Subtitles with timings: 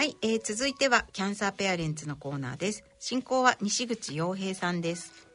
[0.00, 2.84] はい、えー、続いてはキャンサーペアレンツのコーナーです。
[2.98, 5.28] 進行は西口洋平さんです。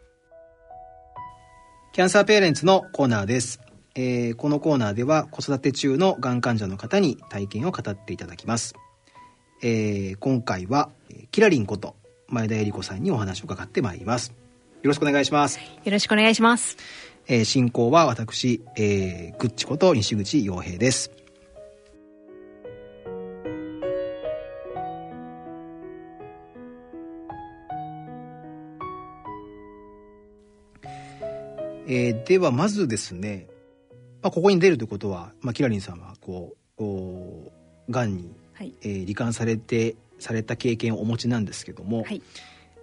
[1.93, 3.59] キャンサーペアレンツのコーナーです、
[3.93, 8.73] えーこのコーナーでは子育て中のがん患者の方に体験を語っていただきます、
[9.61, 11.95] えー今回はえーキラリンこと
[12.29, 14.33] 前田恵理子さんにお話を伺ってまいります。
[14.81, 16.77] よろしくお願いします、よろしくお願いします。
[17.27, 21.11] えー進行は私、えー、グッチこと西口洋平です
[31.95, 33.47] えーではまずですね、
[34.21, 37.51] まあ、ここに出るということは、まあ、キラリンさんはこうお
[37.89, 38.73] がんに、はい。
[38.81, 42.21] えー罹患されてされた経験をお持ちなんですけども、はい。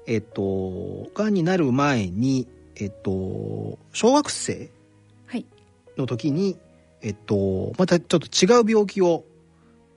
[0.07, 4.71] えっとがんになる前にえっと小学生
[5.27, 5.45] はい。
[5.99, 6.57] の時に
[7.03, 9.25] えっとまたちょっと違う病気を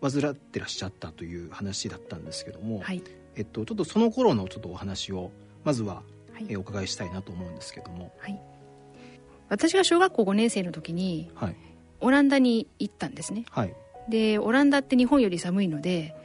[0.01, 3.01] 患ってらっしゃったという話だったんですけども、はい。
[3.37, 5.31] えっとちょっとその頃のちょっとお話を
[5.63, 5.95] まずは、
[6.33, 8.41] はいえーお伺いしたいなと思うんですけどもはい。
[9.49, 11.55] 私が小学校5年生の時にはい
[12.01, 13.45] オランダに行ったんですね。
[13.49, 13.73] はい、
[14.09, 16.15] で、オランダって日本より寒いので、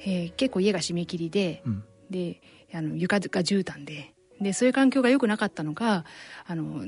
[0.00, 2.40] えー結構家が締め切りで、うん、で、
[2.72, 6.04] あの床が絨毯で、で、そういう環境が良くなかったのか、
[6.46, 6.84] あの、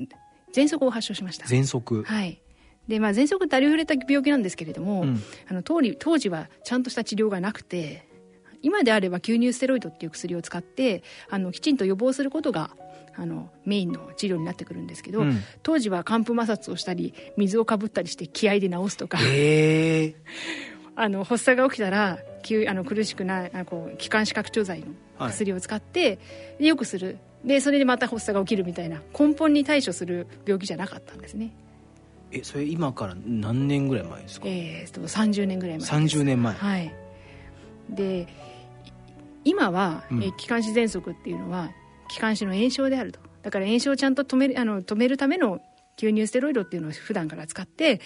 [0.55, 1.47] 喘息を発症しました。
[1.47, 2.41] 喘息、はい。
[2.89, 8.09] で、まあ、喘息ってありふれた病気なんですけれども、うんあの当時当時はちゃんとした治療がなくて
[8.63, 12.71] 今であれば吸入ステロイドっていう薬を使ってあのきちんと予防することが
[13.17, 15.43] あのメインの治療になってくるんですけど、うん。
[15.63, 20.15] 当時は寒風摩擦をしたり水をかぶったりして気合で治すとかへえ。
[20.95, 26.19] あの発作が起きたら急あの苦しくないあのこう気管支拡張剤の薬を使って、
[26.59, 27.19] でよくする。
[27.45, 31.53] でそれでまた発作が起きるみたいな根本に対処する病気じゃなかったんですね。
[32.31, 36.19] えそれ今から何年ぐらい前ですか、えー、と30年ぐらい前です。
[36.19, 36.95] 30年前、はい、
[37.91, 38.27] でい
[39.45, 40.23] 今は、うん。
[40.23, 41.71] えー気管支喘息っていうのは
[42.13, 43.21] 気管支の炎症であると。
[43.43, 45.61] だから炎症をちゃんと止めるあの止めるための
[45.97, 48.01] 吸入ステロイドっていうのを普段から使って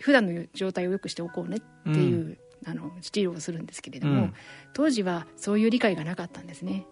[0.00, 4.34] 普段の状態を良くしておこうねっていう、あの治療をするんですけれども、うん。
[4.72, 6.86] 当時はそういう理解がなかったんですね。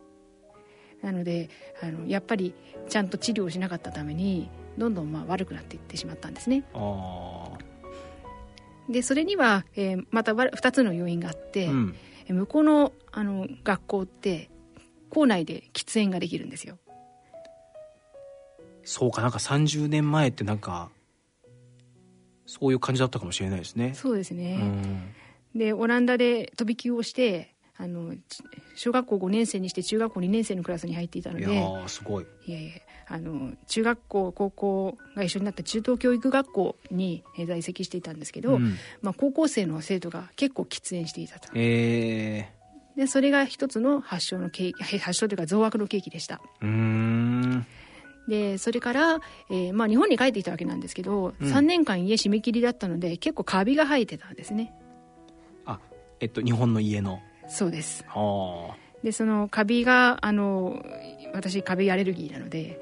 [1.00, 1.48] なので
[1.80, 2.54] あのやっぱり
[2.88, 6.64] ちゃんと治療をしなかったためにどんどんまあ悪くなっていってしまったんですね。
[6.75, 7.50] あ
[8.88, 11.94] でそれには、えーまたわ2つの要因があって、あうん。
[12.26, 14.50] え向こうのあの学校って
[15.08, 16.78] 校内で喫煙ができるんですよ
[18.84, 20.91] そうかなんか30年前ってなんか
[22.46, 24.58] そういう感じだったかもしれないですねそうですね、
[25.54, 28.14] でオランダで飛び級をしてあの
[28.74, 32.72] 小学校5年生にして中学校2年生のクラスに入っていたのでいやすごいいやいや
[33.06, 42.50] あの中学校高校が一緒になった中等教育学校に在籍していたんですけど、うんまあ、高校生の生徒が結構喫煙していたとえ
[42.98, 46.41] でそれが一つの発症の契機発症というか増悪の契機でした。
[48.28, 51.48] でそれから、えーまあ、日本に帰ってきたわけなんですけど、うん。
[51.48, 54.75] 3年間家締め切りだったので結構カビが生えてたんですね。
[55.64, 55.78] あ
[56.19, 57.20] えっと日本の家の。
[57.48, 58.04] そうです。
[58.08, 60.84] あでそのカビがあの
[61.32, 62.81] 私カビアレルギーなので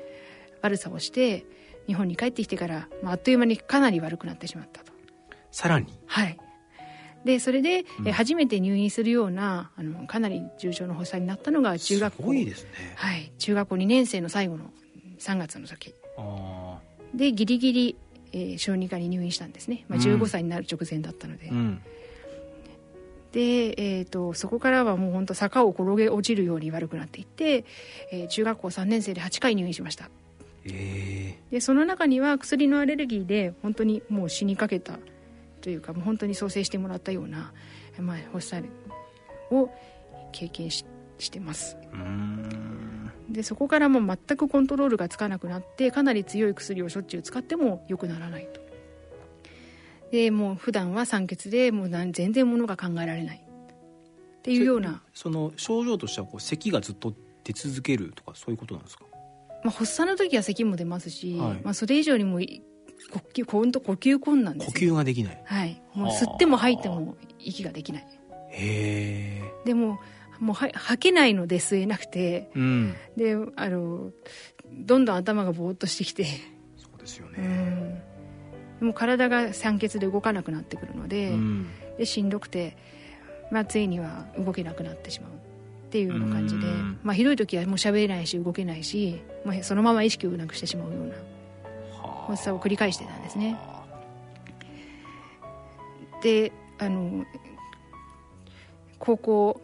[0.62, 1.44] 悪さをして
[1.86, 4.92] 日本に帰ってきてから、まあ、あっという間にかなり悪くなってしまったと。
[5.50, 5.92] さらに？
[6.06, 6.38] はい
[7.26, 8.08] でそれで、うん。
[8.08, 12.22] え初めて入院するようなあのかなり重症の発作になったのが中学校。
[12.64, 12.94] ね。
[12.94, 14.70] はい、中学校2年生の最後の
[15.18, 15.92] 3月の時。
[16.16, 16.78] あ
[17.14, 17.96] でギリギリ、
[18.32, 20.04] えー小児科に入院したんですね、まあ、うん。
[20.04, 21.82] 15歳になる直前だったので、ーうん。
[23.32, 23.40] で、
[23.76, 27.64] えー、とそこからはもう本当坂を転げ落ちるように悪くなっていって、
[28.12, 30.10] えー中学校3年生で8回入院しました。
[30.64, 34.98] えでその中には薬のアレルギーで本当にもう死にかけた
[35.66, 37.52] というかもう本当に蘇生してもらったような、
[37.98, 38.64] まあ、発作
[39.50, 39.68] を
[40.30, 40.84] 経験し
[41.18, 41.76] してます。
[43.28, 48.60] でそこからもう全くコントロールがつかなくなってかなり強い薬をしょっちゅう使っても良くならないと。
[50.12, 53.44] でもう普段は酸欠でもう全然ものが考えられない。
[53.44, 57.12] っていうような、その症状としてはこう咳がずっと
[57.42, 59.04] 出続けるとかそういうことなんですか？
[59.64, 61.60] まあ、発作の時は咳も出ますし、はい。
[61.64, 62.62] まあ、それ以上にもい
[63.10, 65.42] 呼吸ほんと呼吸困難ですよ呼吸ができない。
[65.44, 65.82] はい。
[65.94, 66.16] もうはあ。
[66.16, 68.06] 吸っても吐いても息ができない。
[68.50, 69.52] へえ。
[69.64, 70.00] でも
[70.40, 72.94] もうは吐けないので吸えなくてうん。
[73.16, 74.10] であの
[74.72, 76.24] どんどん頭がぼーっとしてきて。
[76.76, 81.66] そうですようねんもう体が酸欠で動かなくなってくるので,、うん。
[81.98, 82.76] でしんどくて、
[83.50, 86.98] まあ、ついには動けなくなってしまうっていうような感じで、うん。
[87.02, 91.20] まあ、ひどい時はもう喋れないし動けないし、まあ、そのまま意識をなくしてしまうようなは
[92.26, 93.58] 発作を繰り返してたんですね。
[96.22, 97.24] であの
[98.98, 99.60] 高校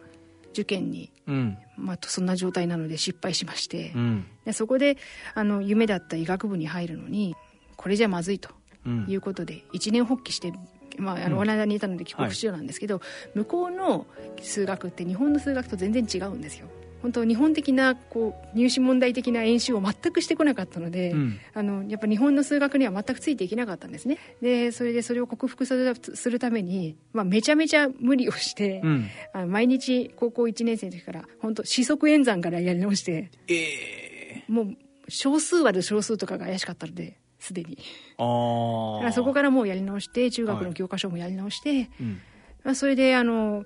[0.51, 1.57] 受験に、うん。
[1.75, 4.25] まあ、そんな状態なので失敗しまして、うん。
[4.45, 4.97] でそこで
[5.33, 7.35] あの夢だった医学部に入るのに
[7.75, 8.49] これじゃまずいと
[8.85, 9.05] うん。
[9.07, 10.53] いうことで一年発起して、
[10.97, 11.41] まあ、あのうん。
[11.41, 13.01] オランダにいたので帰国しようなんですけど、
[13.33, 14.05] 向こうの
[14.41, 16.67] 数学って日本の数学と全然違うんですよ。
[17.03, 21.37] 本当日本的なこう入試問題的な演習を全くしてこなかったので、うん。
[21.53, 24.17] あのやっぱ日本の数学には全くついていけなかったんですね。
[24.41, 29.09] でそれでそれを克服するために、まあ、めちゃめちゃ無理をして、うん。
[29.33, 34.43] あの毎日高校1年生の時から本当四則演算からやり直してええ。
[34.47, 34.77] もう
[35.09, 37.77] 小数割る小数とかが怪しかったのですでに。
[38.17, 42.21] あそこからもうやり直して中学の教科書もやり直して、うん。
[42.63, 43.65] まあ、それであの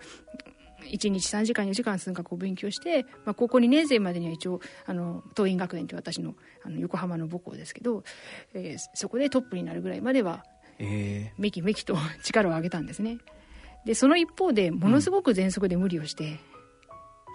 [0.84, 8.04] 1日3時間4時間数学を勉強して、まあ、高校2年生までには一応あの桐蔭学園という私のあの横浜の母校ですけど、
[8.54, 10.44] えーそこでトップになるぐらいまでは
[10.80, 13.18] えめきめきと 力を上げたんですね。
[13.86, 16.40] でその一方でものすごく喘息で無理をして、え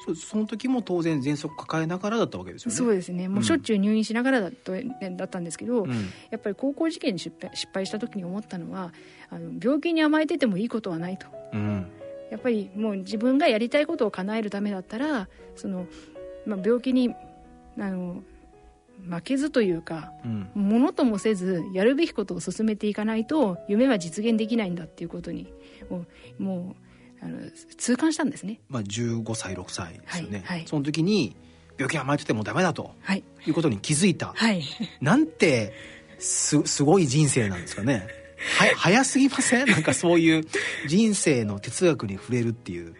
[0.04, 2.76] そその時も当然喘息抱えながらだったわけですよね。
[2.76, 3.28] そうですね。
[3.28, 4.72] もうしょっちゅう入院しながらだと
[5.16, 5.90] だったんですけど、うん。
[6.30, 8.92] やっぱり高校受験に失敗失敗した時に思ったのは
[9.30, 11.28] あの病気に甘えててもいいことはないと。
[11.52, 11.86] うん
[12.32, 15.86] やっぱりもう自分がやりたいことを叶えるためだったらその、
[16.46, 17.14] まあ、病気に
[17.78, 18.22] あの
[19.06, 20.50] 負けずというかうん。
[20.54, 25.52] ものともせずやるべきことを進めていかないと夢は実現できないんだっていうことに
[25.90, 26.06] も
[26.40, 26.76] うも
[27.20, 27.38] うあの
[27.76, 28.60] 痛感したんですね。
[28.70, 30.66] まあ15歳6歳ですよね、はいはい。
[30.66, 31.36] その時に
[31.76, 32.92] 病気に甘えててもダメだと。
[33.02, 34.62] はい、いうことに気づいた、はい。
[35.02, 35.74] なんて
[36.18, 38.21] すすごい人生なんですかね
[38.58, 39.66] は早すぎません？
[39.70, 40.44] なんかそういう
[40.86, 42.94] 人生の哲学に触れるっていう。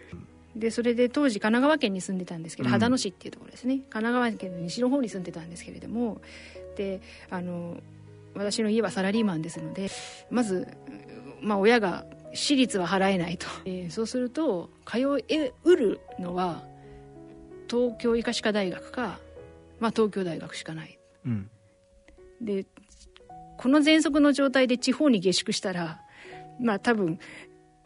[0.55, 2.73] でそれで当時神奈川県に住んでたんですけど、うん。
[2.73, 3.77] 秦野市っていうところですね。
[3.89, 6.21] 神奈川県の西の方に住んでたんですけれども
[6.77, 7.01] で
[7.31, 7.81] あの
[8.35, 9.89] 私の家はサラリーマンですので
[10.29, 10.67] まず、
[11.41, 12.05] まあ、親が
[12.35, 16.63] 私立は払えないと、えーそうすると通えうるのは
[17.69, 19.19] 東京医科歯科大学か、
[19.79, 20.99] まあ、東京大学しかない。
[21.25, 21.49] うん。
[22.41, 22.65] で
[23.57, 26.01] この喘息の状態で地方に下宿したら
[26.59, 27.19] まあ多分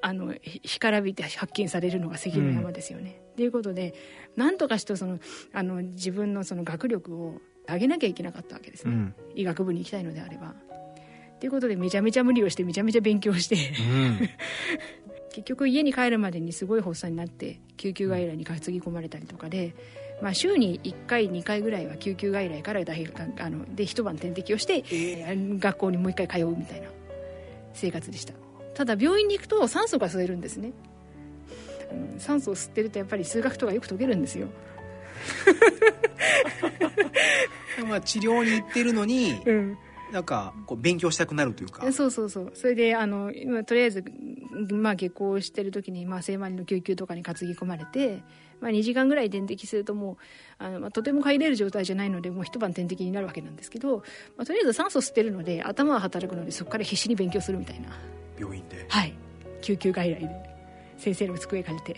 [0.02, 3.20] あのひ干からびて発見されるのが関の山ですよね。
[3.36, 3.94] と、いうことで
[4.36, 5.20] なんとかしてその
[5.54, 9.16] あの自分のその学力を上げなきゃいけなかったわけですね、うん。
[9.36, 10.56] 医学部に行きたいのであれば。
[11.40, 13.56] ということでめちゃめちゃ無理をしてめちゃめちゃ勉強して。
[13.56, 14.30] うん。
[15.34, 19.76] 結局家に帰るまでにすごい発作になって救急外来に担ぎ込まれたりとかで、
[20.22, 25.60] まあ、週に1回2回ぐらいは救急外来から大学あので一晩点滴をして、えー。
[25.60, 26.88] 学校にもう一回通うみたいな
[27.74, 28.34] 生活でした。
[28.74, 30.74] ただ病院に行くと酸素が吸えるんですね。
[32.18, 34.48] 酸素を吸ってるとやっぱり数学とかよく解けるんですよ、
[37.88, 39.78] まあ治療に行ってるのにうん、
[40.12, 41.92] なんかこう勉強したくなるというか。
[41.92, 42.52] そうそうそう。
[42.54, 44.04] それであの今とりあえず、
[44.72, 48.24] まあ、下校してる時に、まあ、聖マリの救急とかに担ぎ込まれて、
[48.60, 50.18] まあ、2時間ぐらい点滴するともう
[50.58, 53.98] あの、まあ、とても帰れる状態じゃないのでもう一晩点滴になるわけなんですけど、
[54.36, 57.90] まあ、とりあえず酸素吸ってるので頭は働くのでそこから必死に勉強するみたいな。
[58.40, 58.86] 病院で？
[58.90, 59.14] はい。
[59.62, 60.30] 救急外来で。
[60.98, 61.96] 先生の机借りて。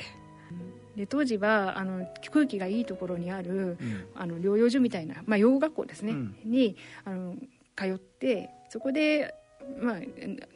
[0.95, 4.05] で当時はあの空気がいいところにあるうん。
[4.15, 6.35] あの療養所みたいな、まあ、養護学校ですね、うん。
[6.43, 6.75] に
[7.05, 7.35] あの
[7.75, 9.33] 通ってそこで、
[9.81, 9.95] まあ、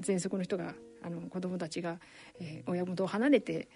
[0.01, 1.99] 喘息の人があの子供たちが、
[2.39, 3.67] えー親元を離れて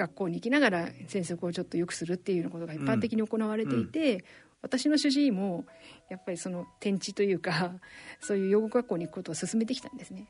[0.00, 4.24] 学校に行きながら喘息をちょっと良くするっていうようなことが一般的に行われていて、
[4.62, 5.66] 私の主治医も
[6.08, 7.74] やっぱりその転地というか
[8.20, 10.26] そういう養護学校に行くことを勧めてきたんですね。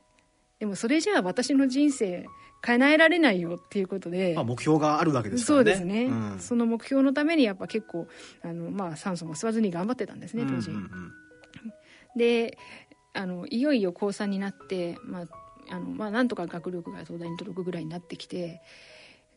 [0.59, 2.25] でもそれじゃあ私の人生
[2.61, 5.71] 叶えられないよっていうことで、まあ、目標があるわけですからね。
[5.71, 6.39] そうですね、うん。
[6.39, 8.07] その目標のためにやっぱ結構
[8.43, 11.11] あの、まあ、酸素も吸わずに頑張ってたんですね当時、うんうん。
[12.15, 12.57] で
[13.13, 15.27] あのいよいよ高3になって、まあ
[15.69, 18.61] あのまあ、なんとか学力が東大に届くぐらいになってきて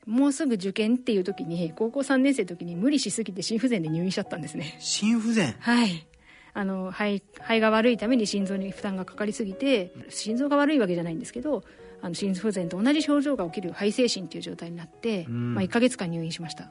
[0.06, 4.76] もうすぐ受験っていう時に高校3年生の時に無理しすぎて心不全で入院しちゃったんですね。
[4.78, 5.54] 心不全？
[5.58, 6.06] はい。
[6.52, 11.64] あの肺肺が悪いために心臓に負担がかかりすぎて心臓が悪いわけじゃないんですけど
[12.00, 15.54] あの心不全と同じ症状が起きる肺精神っていう状態になって、うん。
[15.54, 16.68] まあ、1ヶ月間入院しました。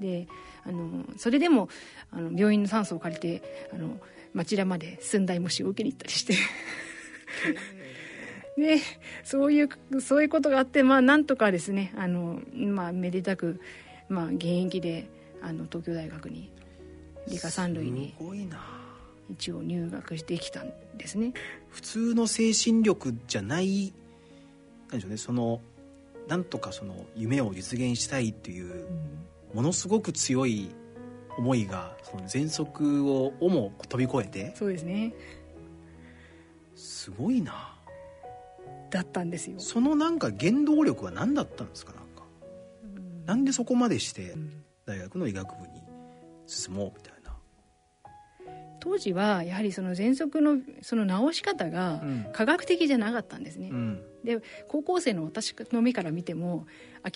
[0.00, 0.26] で
[0.64, 1.68] あのそれでも
[2.10, 4.00] あの病院の酸素を借りてあの
[4.32, 6.34] 町田まで寸大模試を受けに行ったりして
[8.56, 8.78] で
[9.24, 9.68] そういう
[10.00, 13.60] そういうことがあってまあなんとかですねあの、まあ、めでたく、
[14.08, 15.08] まあ、現役で
[15.42, 16.50] あの東京大学に
[17.28, 18.14] 理科三類に
[19.30, 21.32] 一応入学してきたんですね。
[21.68, 23.92] 普通の精神力じゃない
[24.90, 25.60] なんでしょうねその
[26.26, 28.86] なんとかその夢を実現したいっていう
[29.54, 30.70] ものすごく強い
[31.38, 34.56] 思いがその喘息ををも飛び越えて。
[34.56, 35.14] そうですね。
[36.74, 37.74] すごいな
[38.90, 41.92] だったんですよ、そのなんか原動力は何だったんですか？
[41.92, 42.24] なんか。
[43.26, 44.34] なんでそこまでして
[44.86, 45.82] 大学の医学部に
[46.46, 47.20] 進もうみたいな。
[48.80, 52.26] 当時はやはりその喘息のその治し方がうん。
[52.32, 54.02] 科学的じゃなかったんですね、うん。
[54.24, 56.66] で高校生の私の目から見ても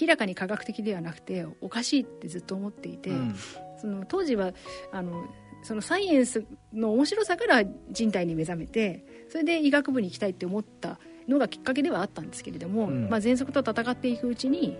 [0.01, 3.35] 明らかに科学的ではなくておかしいってずっと思っていて、うん。
[3.81, 4.53] その当時は
[4.93, 5.25] あの
[5.63, 13.09] そのサイエンスの面白さから人体に目覚めてそれで医学部に行きたいって思ったのがきっかけではあったんですけれども、うん。
[13.09, 14.77] まあ、喘息と戦っていくうちに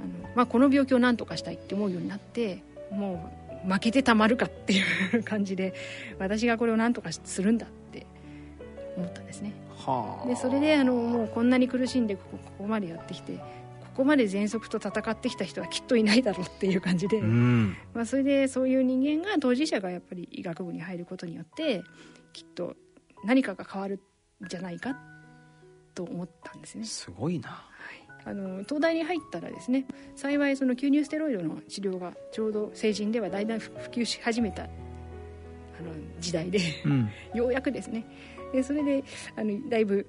[0.00, 3.30] あの、まあ、この病気を何とかしたいって思うようになっても
[3.64, 4.82] う負けてたまるかってい
[5.16, 5.74] う感じで
[6.18, 8.06] 私がこれを何とかするんだって
[8.96, 9.52] 思ったんですね。
[9.76, 10.28] はあ。
[10.28, 13.38] でそれであのもうこんなに苦しんでここここまでやってきて
[13.80, 17.76] ここまで喘息と戦ってきた人はきっといないだろうっていう感じで、うん。
[17.94, 21.82] まあ、それでそういう人間が当事者がやっぱり医学部に入ることによって
[22.32, 22.76] きっと
[23.24, 24.00] 何かが変わる
[24.44, 24.96] んじゃないか
[25.94, 26.84] と思ったんですね。
[26.84, 27.64] すごいな。
[28.24, 34.70] あの東大に入ったらですね幸いその吸入ステロイドの治療がちょうど成人ではだいだい普及し始めたあの
[36.20, 37.10] 時代でうん。
[37.32, 38.04] ようやくですね。
[38.52, 39.04] でそれで
[39.36, 40.06] あのだいぶ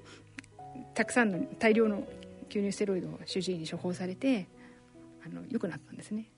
[0.93, 2.05] たくさんの大量の
[2.50, 4.48] 吸入ステロイドを主治医に処方されて
[5.25, 6.29] あの良くなったんですね。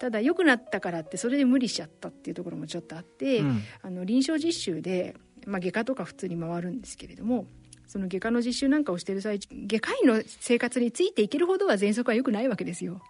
[0.00, 3.60] ただ良くなったからってそれで無理しちゃったっていうところもちょっとあって、うん。
[3.82, 5.14] あの臨床実習で、
[5.46, 7.46] まあ、外科とか普通に回るんですけれども
[7.86, 13.00] その外科の実習なんかをしてる最中外科医の生活についていけるほどは喘息は良くないわけですよ。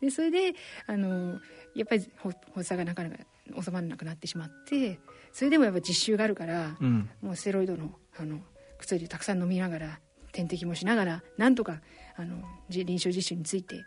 [0.00, 0.54] でそれで
[0.86, 1.40] あの
[1.74, 2.10] やっぱり
[2.54, 3.16] 発作がなかなか
[3.62, 4.98] 収まらなくなってしまって
[5.32, 7.10] それでもやっぱ実習があるから、うん。
[7.20, 8.40] もうステロイドのあの
[8.78, 10.00] 薬をたくさん飲みながら
[10.32, 11.80] 点滴もしながらなんとか
[12.16, 13.84] あのじ臨床実習について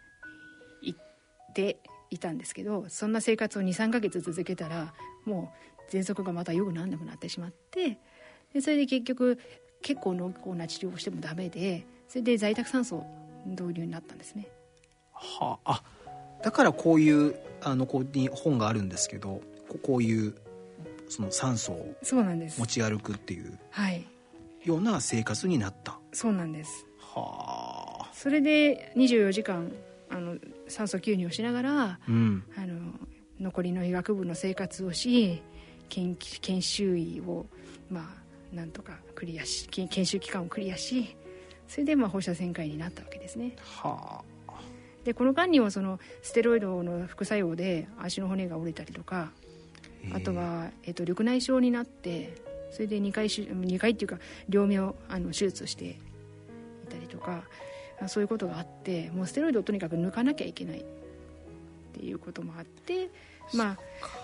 [0.82, 0.96] いっ
[1.54, 1.78] て
[2.10, 4.94] いたんですけどそんな生活を23ヶ月続けたら
[5.26, 5.52] も
[5.90, 7.98] う喘息がまた良くならなくなってしまって
[8.54, 9.40] でそれで結局
[9.84, 13.06] 結構濃厚な治療をしてもダメでそれで在宅酸素
[13.46, 14.48] 導入になったんですね。
[15.14, 15.84] はああ
[16.44, 20.36] だからこういうあのここに本があるんですけどここういう
[21.10, 24.06] その酸素を持ち歩くっていうはい。
[24.66, 26.00] ような生活になった。
[26.14, 26.86] そうなんです。
[27.00, 28.10] はあ。
[28.14, 29.72] それで24時間
[30.10, 30.38] あの
[30.70, 32.44] 酸素吸入をしながらうん。
[32.58, 32.94] あの
[33.40, 35.42] 残りの医学部の生活をし
[35.90, 37.46] 研研修医を
[37.90, 38.23] まあ
[38.54, 41.16] なんとかクリアし研研修期間をクリアし
[41.68, 43.56] それでまあ放射線科医になったわけですね。
[43.64, 44.54] はあ。
[45.04, 49.32] でこの間にもそのステロイドの副作用で足の骨が折れたりとか
[50.14, 50.92] あとは、え。
[50.92, 52.36] っと緑内障になって
[52.72, 54.18] それで2回し2回っていうか
[54.50, 55.96] 両目をあの手術をしてい
[56.90, 57.44] たりとか
[58.02, 60.84] あそういうことがあってもうステロイドをとにかく抜かなきゃいけないっ
[61.94, 63.10] ていうこともあって
[63.54, 63.78] ま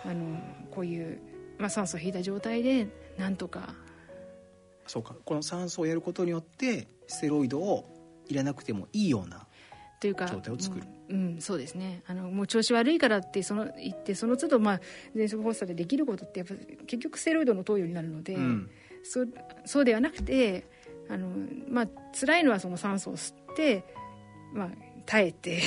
[0.04, 0.40] ああの
[0.72, 1.20] こういう、
[1.58, 3.76] まあ、酸素を引いた状態でなんとか
[4.90, 5.16] そうか。
[5.24, 7.88] この酸素をやることによってステロイドを
[8.26, 9.46] 入れなくてもいいような
[10.00, 10.84] というか状態を作る。
[11.10, 12.02] うん、うんそうですね。
[12.08, 14.82] あのもう調子悪いからってその言ってその都度まあ
[15.16, 16.56] 喘息発作でできることってやっぱ
[16.88, 18.70] 結局ステロイドの投与になるので、うん。
[19.04, 19.26] そ
[19.64, 20.68] そうではなくて
[21.08, 21.30] あの、
[21.70, 21.88] まあ
[22.20, 23.86] 辛いのはその酸素を吸って、
[24.56, 24.70] まあ、
[25.06, 25.62] 耐えて、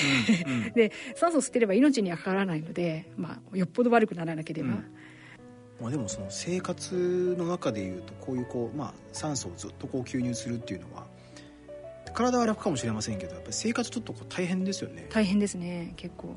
[0.47, 0.73] うんうん。
[0.75, 4.97] で酸素を吸ってれば命にはかからないので、まあ、よっぽど悪くならなければ、うん
[5.83, 11.07] まあ、でもその生活の中でいうとこういうこう、まあ、酸素をずっとこう吸入するっていうのは
[12.15, 15.07] 体は楽かもしれませんけどやっぱり生活ちょっとこう大変ですよね。
[15.11, 16.37] 大変ですね結構。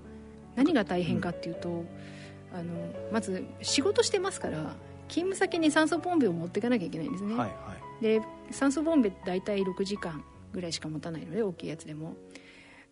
[0.55, 1.83] 何が大変かっていうと、
[2.53, 2.73] あの
[3.11, 4.75] まず仕事してますから
[5.09, 8.21] 勤務先に酸素ボンベを持っていかなきゃいけないんですね、はいはで
[8.51, 10.23] 酸素ボンベ大体6時間
[10.53, 12.15] ぐらいしか持たないので大きいやつでも、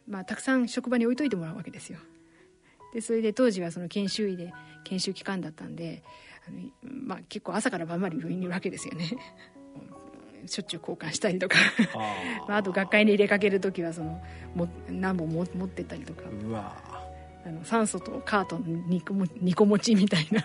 [0.07, 1.99] まあ、たくさん職場に置いといてもらうわけですよ。
[2.93, 6.03] でそれで当時はその研修医で研修期間だったんで
[6.81, 9.11] まあ、結構朝から晩まで病院にいるわけですよね。
[10.45, 11.57] しょっちゅう交換したりとか。
[11.57, 11.61] い。
[11.95, 14.21] あまあ、あと学会に入れかける時はその
[14.55, 16.23] も何本も持ってったりとか。
[16.43, 16.75] うわ。
[17.45, 20.43] あの酸素とカートン2個も2個持ちみたいな。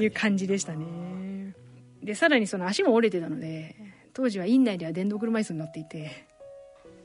[0.00, 1.54] いう感じでしたね。
[2.02, 3.76] でさらにその足も折れてたので
[4.12, 6.26] 当時は院内では電動車椅子に乗っていて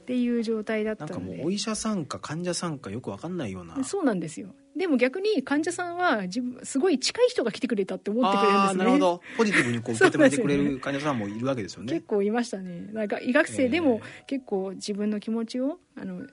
[0.02, 3.84] っていう状態だったなんかものでうお医者さんか患者さんかよくわかんないような。
[3.84, 8.80] そうなんですよでも逆に患者さんは自分すごい近い人が来てくれたって思ってくれるんですね。
[8.80, 9.22] なるほど。
[9.38, 11.94] ポジティブにこう 受け止めてくれる患者さんもいるわけですよね。
[11.94, 12.90] 結構いましたね。
[12.94, 16.30] なんか医学生でもえ結構自分の気持ちをあのう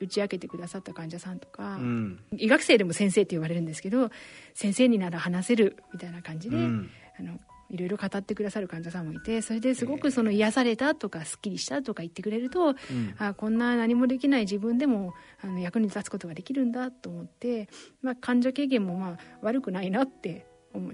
[0.00, 2.20] 打ち明けてくださった患者さんとか、うん。
[2.36, 4.10] 医学生でも先生って言われるんですけど
[4.54, 6.90] 先生になら話せるみたいな感じで、うん。
[7.18, 7.38] あの
[7.70, 12.74] いろいろ語ってくださる患者さんもいてそれですごくその癒されたとかすっきりしたとか言ってくれると、うん。
[13.18, 17.68] あこんな何もできない自分でもあの役に立つことができるんだと思って、
[18.02, 20.46] まあ、患者経験もまあ悪くないなって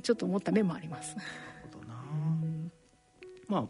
[0.02, 1.16] ちょっと思った面もあります。
[1.16, 1.28] なる
[1.73, 1.95] ほどな。
[3.49, 3.64] まあ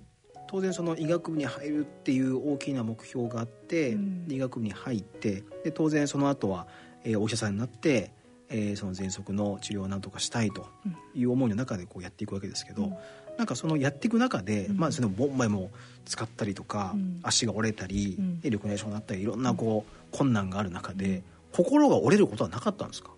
[0.47, 4.27] 当然その医学部に入るっていう大きな目標があって、うん。
[4.31, 6.67] 医学部に入ってで当然その後は、
[7.03, 8.13] えーお医者さんになって、
[8.55, 10.69] えーその喘息の治療をなんとかしたいと
[11.15, 12.95] いう思いの中でこうやっていくわけですけど、うん。
[13.37, 14.77] なんかそのやっていく中で、うん。
[14.77, 15.71] まあそのボンバイも
[16.05, 17.21] 使ったりとか、うん。
[17.25, 18.41] 足が折れたり、うん。
[18.41, 23.11] で緑内障になったりいろんなこう困難がある中で、心が折れることはなかったんですか？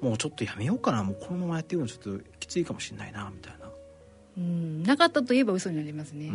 [0.00, 3.67] もうちょっとやめようかなもうこのままやっていくのちょっときついかもしれないなみたいな
[4.38, 6.30] うんなかったといえば嘘になりますね、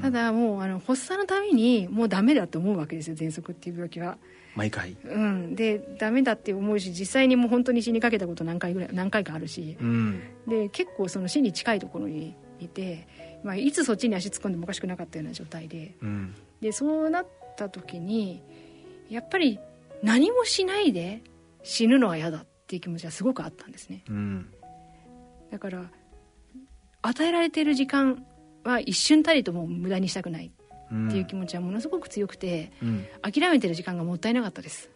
[0.00, 4.16] ただもうあの発作のためにもうダメだと思うわけですよ喘息っていう病気は。
[4.54, 4.96] 毎回。
[5.04, 5.54] うん。
[5.54, 9.76] でダメだって思うし実際にもう本当に死にかけたこと何回ぐらい何回かあるし。
[9.80, 10.20] うん。
[10.48, 13.06] で結構その死に近いところにいて、
[13.44, 15.94] まあ、いつそっちに足突っ込んでもおかしくなかったような状態で。
[16.00, 16.34] うん。
[16.60, 17.26] でそうなっ
[17.56, 18.42] た時に
[19.08, 19.58] やっぱり
[20.02, 21.22] 何もしないで
[21.62, 24.04] 死ぬのは嫌だっていう気持ちはすごくあったんですね。
[24.08, 24.52] うん。
[25.50, 25.90] だから
[27.02, 28.24] 与えられている時間
[28.64, 30.52] は一瞬たりとも無駄にしたくない。
[30.90, 31.08] うん。
[31.08, 33.06] っていう気持ちはものすごく強くてうん。
[33.22, 34.90] 諦めてる時間がもったいなかったです。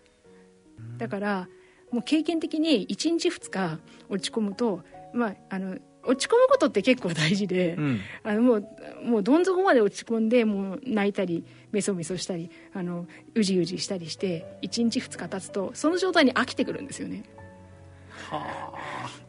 [0.98, 1.48] だから
[1.90, 4.82] もう経験的に1日2日落ち込むと
[5.14, 8.00] まああの落ち込むことって結構大事で、うん。
[8.22, 8.68] あのもう
[9.04, 17.25] もうどん底まで落ち込んでもう泣いたりメソメソしたりあのうじうじしたりして1日2日経つとその状態に飽きてくるんですよね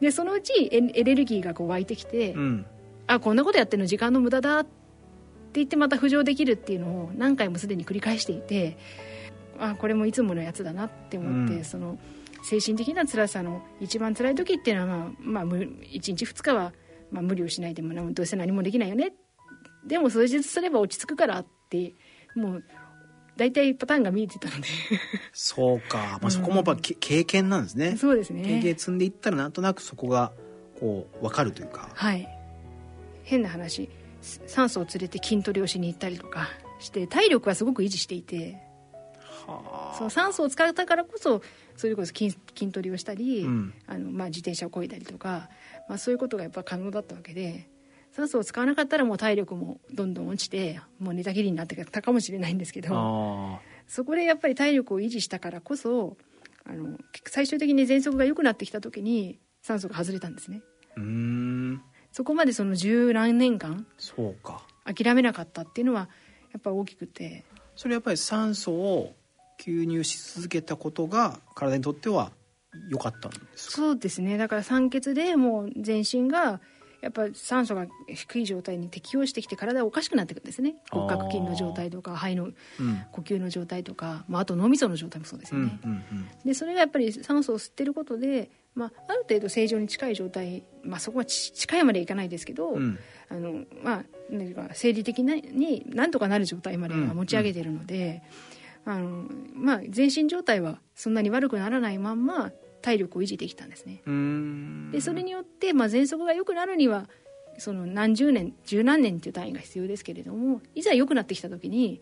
[0.00, 2.66] でそのうちエエネルギーがこう湧いてきて、うん。
[3.06, 4.70] あこんなことやってるの時間の無駄だって
[5.54, 8.76] 言ってまた浮上できるっていうのを何回もすでに繰り返していて
[9.58, 11.64] あこれもいつものやつだなって思って、うん。
[11.64, 11.98] その
[12.42, 16.72] 精神的な辛さの一番辛い時っていうのは、まあまあ、む1日2日は、
[17.10, 19.12] まあ、無理をしないでもなどうせ何もできないよね。
[19.86, 21.94] でも数日すれば落ち着くからって
[22.36, 22.64] もう
[23.38, 24.66] 大体パターンが見えてたので。
[25.32, 27.96] そうか、まあ、そこもやっぱけ経験なんですね。
[27.96, 30.32] そうです経ね験積んでいったらなんとなくそこが
[30.80, 31.88] こう分かるというか。
[31.94, 32.28] はい。
[33.22, 33.88] 変な話
[34.20, 36.48] す酸素を連れて筋トレをしに行ったりとか
[36.80, 38.60] して体力はすごく維持していて。
[39.96, 41.40] その酸素を使ったからこそ
[41.74, 43.74] それこそ筋筋トレをしたり、うん。
[43.86, 45.48] あのまあ、自転車をこいだりとか、
[45.88, 47.70] まあ、そういうことがやっぱ可能だったわけで
[48.18, 56.16] 酸素を使わなかったらもう体力もどんどん落ちてもう寝たきりになってたかもしれないんですけどあそこでやっぱり体力を維持したからこそ
[56.64, 60.62] あの最終的に喘息が良くなってきた時に酸素が外れたんですね。
[60.96, 61.82] ーうーん。
[62.10, 64.66] そこまでその十何年間そうか。
[64.84, 66.08] 諦めなかったっていうのは
[66.52, 67.44] やっぱ大きくて。
[67.76, 69.14] それやっぱり酸素を
[69.60, 72.32] 吸入し続けたことが体にとっては
[72.90, 73.76] 良かったんですか？
[73.76, 74.36] そうですね。
[74.38, 76.60] だから酸欠でもう全身が
[77.00, 80.76] やっぱ酸素が低い状態に適応してきて体がおかしくなってくるんですね。
[80.90, 82.54] 骨格筋の状態とか肺のうん。
[83.12, 86.28] 呼吸の状態とか、まあ、あと脳みその状態もそうですうんよね、うん。
[86.44, 92.82] でそれがやっぱり酸素を吸ってることで、まあ、ある程度正常に近い状態、まあ、そこはち近いまでいかないですけど、うん。
[92.82, 92.98] うん
[93.30, 98.22] あのまあ何か生理的なになんとかなる状態までは持ち上げてるので、
[98.84, 102.50] あのまあ、全身状態はそんなに悪くならないまんま
[102.82, 104.02] 体力を維持できたんですね。
[104.92, 107.08] でそれによって、まあ、喘息が良くなるには
[107.58, 112.00] その何十年十何年っていう単位が必要ですけれどもいざ良くなってきた時に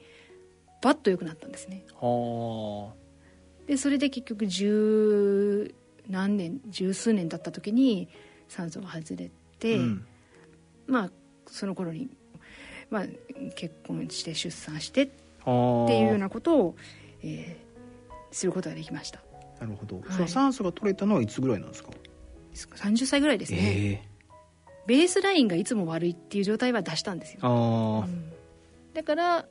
[0.82, 1.84] バッと良くなったんですね。
[2.00, 2.92] は
[3.66, 5.74] でそれで結局十
[6.08, 8.08] 何年十数年経った時に
[8.48, 10.06] 酸素が外れあて、うん。
[10.86, 11.10] まあ
[11.46, 12.10] その頃に、
[12.90, 13.04] まあ、
[13.54, 15.10] 結婚して出産してっ
[15.44, 15.86] はあ。
[15.88, 16.76] ていうようなことを、
[17.22, 17.66] えー
[18.36, 19.20] することができました
[19.60, 20.12] なるほど、い。
[20.12, 21.90] その酸素が取れたのはいつぐらいなんですか
[22.54, 24.16] ？30歳ぐらいですね、ええ
[24.86, 28.32] ベースラインがいつも悪いっていう状態は出したんですよ、ああ、うん。
[28.94, 29.46] だから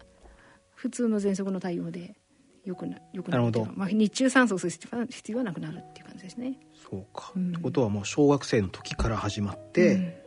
[0.74, 2.16] 普通の喘息の対応で
[2.64, 6.58] よくなよくなるほまあ、日中酸素を吸う必要はなくなるっていう感じですね。
[6.90, 7.50] そうか、うん。
[7.50, 10.24] ってことはもう小学生の時から始まって、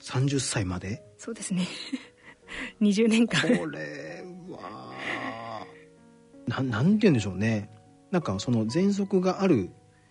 [0.00, 1.02] 30歳まで？
[1.18, 1.66] そうですね。
[2.80, 3.42] 20年間。
[3.42, 5.66] これは
[6.46, 7.68] ななんて言うんでしょうね
[8.10, 9.70] なんかその喘息がある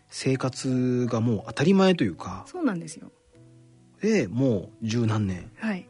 [0.10, 3.12] 生活がもう当たり前というかそうなんですよ。
[4.01, 5.88] でもう十何年はい、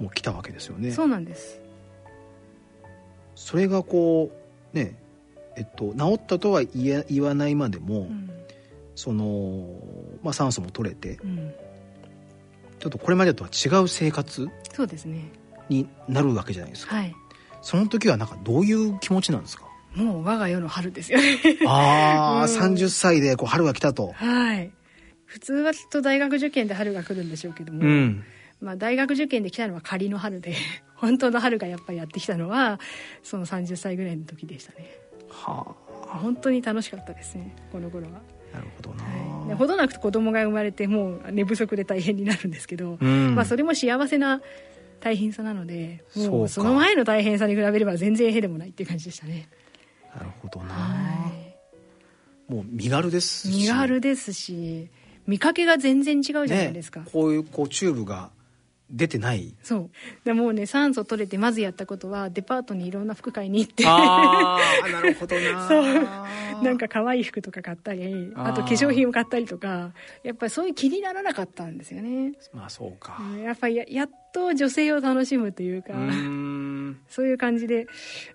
[0.00, 0.90] もう来たわけですよね。
[0.92, 1.60] そうなんです。
[3.34, 4.30] それがこ
[4.72, 4.98] うね
[5.56, 8.30] えっと治ったとは言え言わないまでも、うん。
[8.96, 9.66] その、
[10.22, 11.52] まあ、酸素も取れてうん。
[12.78, 15.32] ちょっとこれまでとは違う生活そうですね。
[15.68, 17.14] になるわけじゃないですか、はい。
[17.60, 19.63] その時はなんかどういう気持ちなんですか？
[19.94, 21.38] もう我が世の春ですよね。
[21.66, 22.74] ああ、うん。
[22.74, 24.12] 30歳でこう春が来たと。
[24.12, 24.72] はい。
[25.24, 28.24] 普通はきっと大学受験で春が来るんでしょうけども、うん。
[28.60, 30.54] まあ、大学受験で来たのは仮の春で
[30.96, 32.80] 本当の春がやっぱりやってきたのは
[33.22, 34.90] その30歳ぐらいの時でしたね。
[35.28, 38.20] は本当に楽しかったですねこの頃は、
[38.52, 43.34] あなるほどな、はい、でほどなく子供が生まれてもう寝不足で大変になるんですけど、うん。
[43.34, 44.40] まあ、それも幸せな
[45.00, 49.48] 大変さなのでもうその前の大変さに比べれば全然へでもないっていう感じでしたね
[50.16, 51.28] なるほどな、は
[52.48, 52.52] い。
[52.52, 53.66] もう身軽ですし。
[53.66, 54.88] 身軽ですし
[55.26, 58.30] 見かけが全然違うじゃないですか、ね、こういうこうチューブが
[58.90, 59.54] 出てない。
[59.62, 59.90] そう。
[60.24, 63.84] でもうね酸素取れてまずやったことはデパートにいろんな服買いに行って。
[63.86, 65.66] ああなるほどな。
[65.68, 66.62] そう。
[66.62, 72.34] なんか可愛い服とか買ったりあと化粧品を買ったりとかやっぱりそういう気にならなかったんですよね。
[72.52, 75.94] まあそうか、うんやっぱりややっと女性を楽しむというか。
[75.94, 76.63] うーん
[77.08, 77.86] そういう感じで、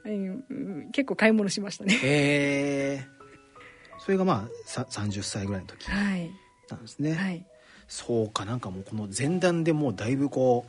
[0.05, 1.99] うん結構買い物しましたね。
[2.03, 3.07] ええ
[3.99, 6.31] それがまあさ30歳ぐらいの時はい。
[6.69, 7.45] なんですね、はい。
[7.87, 10.65] そうかなんかもうこの前段でもうだいぶこ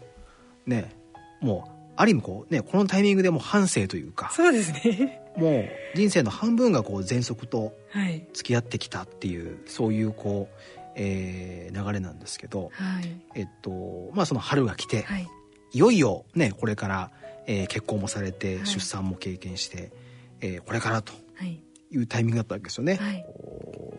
[0.67, 0.97] うね
[1.41, 5.21] もうある意味こうねこのタイミングでもう半生というかそうですね。
[5.37, 8.27] もう人生の半分がこう喘息とはい。
[8.33, 10.55] 付き合ってきたっていうそういうこう、
[10.97, 13.21] えー流れなんですけどはい。
[13.35, 15.29] えっとまあその春が来て、はい。
[15.73, 17.11] いよいよねこれから、
[17.47, 18.67] えー結婚もされてはい。
[18.67, 19.93] 出産も経験して、
[20.41, 21.61] えーこれからとはい。
[21.93, 22.97] いうタイミングだったわけですよね。
[22.97, 23.27] はい。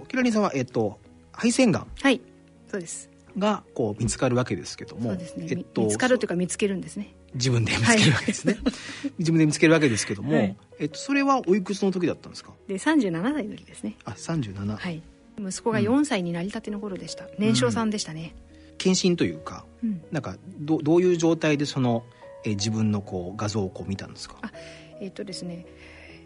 [0.08, 0.99] キラリンさんは、えっと、
[1.34, 2.21] 肺腺がんはい。
[2.69, 3.10] そうです。
[3.38, 7.13] がこう見つかるわけですけどもそうですね、みえっと、見つかるというか見つけるんですね。
[7.34, 8.58] 自分で見つけるわけですね、
[9.19, 10.58] 自分で見つけるわけですけども、はい。
[10.80, 12.51] えっと、それはおいくつの時だったんですか？
[12.67, 13.95] で37歳の時ですね。
[14.04, 15.01] あ37、はい。
[15.39, 18.36] 息子が4歳になりたての頃でした、年少さんでしたね、
[18.77, 20.01] 検診というかうん。
[20.12, 22.04] なんかどどういう状態でその、
[22.43, 24.38] えー自分のこう画像をこう見たんですか？
[24.41, 24.51] あ
[24.99, 25.65] えっ、とですね、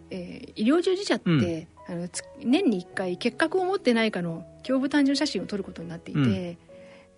[0.10, 1.68] えー医療従事者って、うん。
[1.88, 6.58] あのつ年に1回結核を持ってないかの胸部単純写真を撮ることになっていて、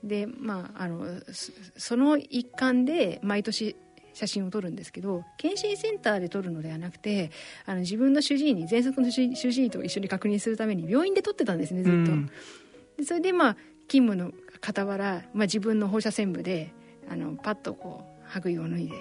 [0.04, 3.78] でまああのそその一環で毎年
[4.14, 7.32] 写真を撮るんですけど検診センターで撮るのではなくて
[7.66, 11.98] あの自分の主治医に喘息の主主治医と一緒に確認するために病院で撮ってたんですねずっと。
[11.98, 12.30] うん。
[12.98, 13.58] でそれでまあ
[13.88, 16.74] 勤務の傍ら、まあ、自分の放射線部で
[17.10, 18.96] あのパッとこう白衣を脱いで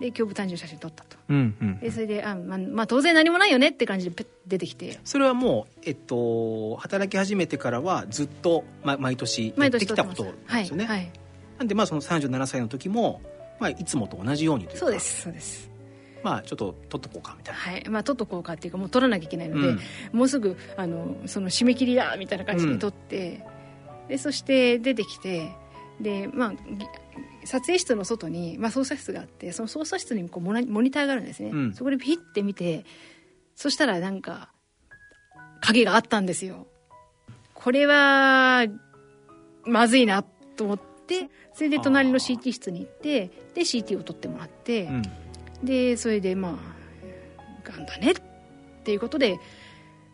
[0.00, 1.16] で胸部単純写真撮ったと。
[1.28, 4.98] うんうんでそれであ、まあ、まあ当然何もないよねって感じで出てきて。
[5.04, 11.12] それはもう、えっと、働き始めてからはずっと、ま、毎年やっ毎てきたことなんですよね、はい、はい、
[11.58, 13.20] なんでまあその37歳の時も、
[13.60, 15.70] まあ、いつもと同じようにというかそうですそうです。
[16.24, 19.80] まあちょっと取っとこうかみたいな、はいまあ取っとこうかっていうかもう取らなきゃいけないので、うん。
[20.12, 23.44] もうすぐあのその締め切りだみたいな感じで撮って、
[24.08, 25.52] でそして出てきて
[26.00, 26.86] でまあぎ
[27.44, 31.74] 撮影室の外に、まあ、操作室があってその操作室にこうモナモニターがあるんですね、うん。
[31.74, 32.84] そこでピッて見て
[33.54, 34.50] そしたらなんか
[35.60, 36.66] 影があったんですよ。
[37.54, 38.66] これは
[39.64, 40.22] まずいな
[40.56, 45.02] と思ってそれで隣の CT 室に行ってで CT を取ってもらって、うん。
[45.62, 48.14] でそれでまあがんだねっ
[48.84, 49.38] ていうことで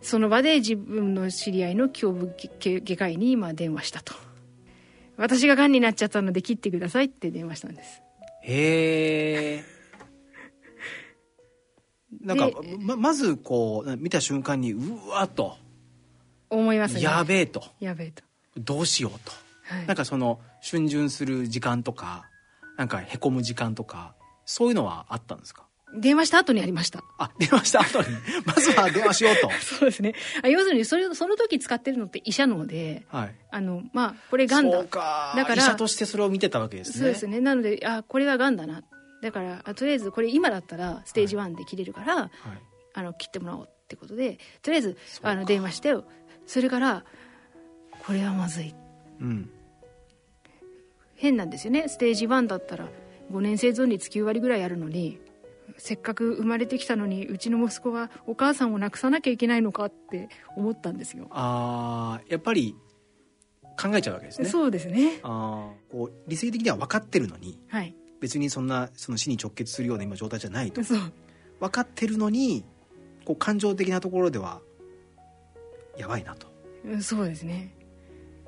[0.02, 4.14] その場で自分の知り合いの胸部外外科医にまあ電話したと
[5.16, 8.02] 私ががんになっちゃったので切ってくださいって電話したんです。
[8.42, 9.64] へえ
[12.22, 15.56] なんかでままずこう見た瞬間にうわっと。
[16.48, 17.02] 思いますね。
[17.02, 17.62] やべえと。
[17.78, 18.24] やべえと、
[18.56, 19.30] どうしようと、
[19.72, 22.24] はい、なんかその逡巡する時間とか
[22.76, 25.68] なんかへこむ時間とかそういうのはあったんですか？
[25.94, 27.02] 電話した後にありました。
[27.18, 28.06] あ電話した後に？
[28.46, 29.50] まずは電話しようと。
[29.60, 30.14] そうですね。
[30.42, 33.34] あ要するにそれその時使ってるのって医者脳ではい。
[33.50, 34.78] あのまあこれがんだ。
[34.78, 35.32] そうか。
[35.36, 36.98] だから医者としてそれを見てたわけですね。
[36.98, 37.40] そうですね。
[37.40, 38.82] なのであこれががんだな。
[39.22, 42.30] だからあとりあえずこれ今だったらステージ1で切れるから、はい。
[42.94, 45.94] あの切ってもらおうってことでとりあえずあの電話して
[46.46, 47.04] それから
[48.06, 48.74] これはまずい。
[49.20, 49.50] うん。
[51.16, 51.88] 変なんですよね。
[51.88, 52.88] ステージ1だったら
[53.30, 55.20] 5年生存率9割ぐらいあるのに
[55.80, 62.76] せっかく生まれてきたのにうちの息子はお母さんを亡くさなきゃいけないのかって思ったんですよ、あーやっぱり
[63.80, 64.48] 考えちゃうわけですね。
[64.48, 65.20] そうですね。
[65.22, 67.94] あーこう理性的には分かってるのにはい。
[68.20, 70.84] 別にそんなその死に直結するような今状態じゃないと。
[70.84, 70.98] そう。
[71.60, 72.64] 分かってるのに
[73.24, 74.60] こう感情的なところでは
[75.96, 76.46] やばいなと。
[76.84, 77.74] うんそうですね。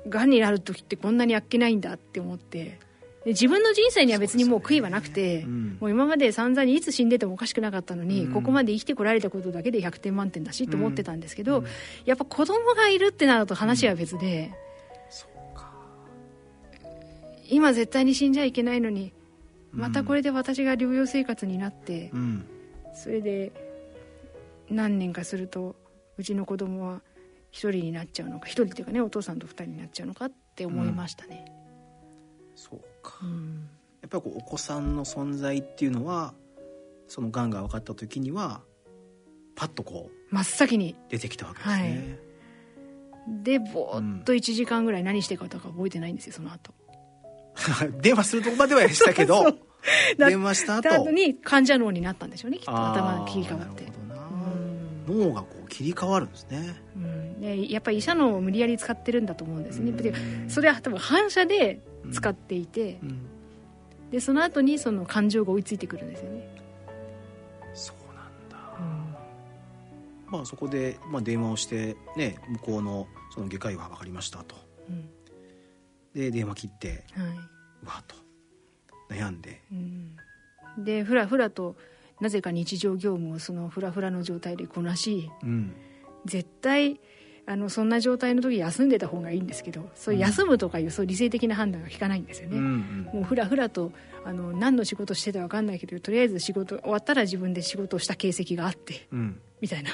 [0.07, 2.63] がんになる時ってこんなにあっけないんだって思って。
[2.65, 2.79] で
[3.25, 5.77] 自分の人生には別にもう悔いはなくて、うん。
[5.79, 8.33] もう今まで散々にいつ死んでてもおかしくなかったのに、うん。
[8.33, 11.65] ここまで生きてこられたことだけで100点満点だしと思ってたんですけど、うん。
[12.05, 14.51] やっぱ子供がいるってなると話は別で、
[17.49, 19.13] 今絶対に死んじゃいけないのに
[19.73, 19.79] うん。
[19.79, 22.45] またこれで私が療養生活になって、うん。
[22.93, 23.51] それで
[24.69, 25.75] 何年かすると
[26.17, 27.01] うちの子供は
[27.51, 31.45] 一人になっちゃうのか一人っていうかねお父さんと二人になっちゃうのかって思いましたね、
[32.55, 33.19] そうか。
[33.21, 33.69] うん。
[34.01, 36.33] やっぱりお子さんの存在っていうのは
[37.07, 38.61] そのがんが分かった時には
[39.55, 40.95] パッとこう真っ先に。
[41.09, 42.19] 出てきたわけですね、
[43.43, 46.73] でぼーっと1時間ぐらい何してかとか覚えてないんですよその後。
[48.01, 49.43] 電話するとこまではしたけど
[50.17, 52.71] だ電話した後に患者脳になったんでしょうねきっと。
[52.71, 53.83] 頭が切り替わって。
[55.07, 56.81] 脳がこう切り替わるんですね。
[56.95, 60.13] うん、でやっぱり医者のを無理やり使ってるんだと思うんですね、で
[60.47, 63.25] それは多分反射で使っていて、うん。
[64.11, 66.47] でその後にその感情が追いついてくるんですよね、
[67.73, 68.57] そうなんだ。
[70.27, 74.55] まあそこで、まあ、電話をしてね向こうのその外科医は分かりましたと。
[74.87, 75.09] うん。
[76.13, 77.27] で電話切ってはい。
[77.83, 78.15] うわっと
[79.09, 79.61] 悩んで。
[79.71, 80.15] うん、
[80.77, 81.75] でふらふらと
[82.21, 85.73] なぜか日常業務をそのふらふらの状態でこなしうん。
[86.25, 86.99] 絶対
[87.45, 93.09] あのそんな状態の時休んでた方がいいんですけどそう休むとかいうそう理性的な判断が効かないんですよね、うんうん。
[93.15, 93.91] もうふらふらと
[94.23, 99.41] あの何の仕事してたか分かんないけどとりあえず仕事終わったら自分で仕事をした形跡があってうん。
[99.59, 99.91] みたいな。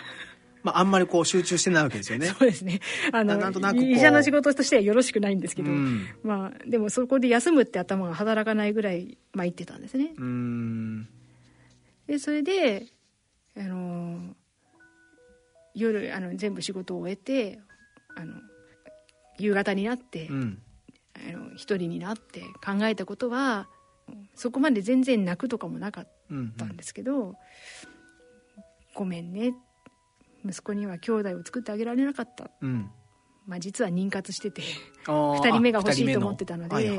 [0.62, 2.27] まああんまりこう集中してないわけですよね。
[2.38, 2.81] そうですね。
[3.12, 6.07] あのななんとなく医者の仕事としてはよろしくないんですけど、うん。
[6.23, 10.13] まあでもそこで休むって頭が働かないぐらい参ってたんですね。
[10.17, 11.07] うん。
[12.07, 12.88] でそれで
[13.55, 14.35] あの
[15.75, 17.60] 夜あの全部仕事を終えて
[18.15, 18.34] あの
[19.38, 20.62] 夕方になって、うん。
[21.15, 23.67] あの一人になって考えたことは
[24.36, 27.36] そこまで全然泣くとかもなかっうんたんですけど、
[28.93, 29.53] ごめんね。
[30.45, 32.89] 息子には兄弟を作ってあげられなかった、うん。
[33.49, 34.62] まあ、実は妊活してて
[35.08, 36.95] あー二人目が欲しいと思ってたので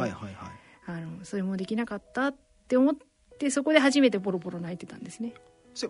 [1.22, 2.34] それもできなかったっ
[2.66, 2.94] て思っ
[3.38, 5.32] てそこで初めてポロポロ泣いてたんですね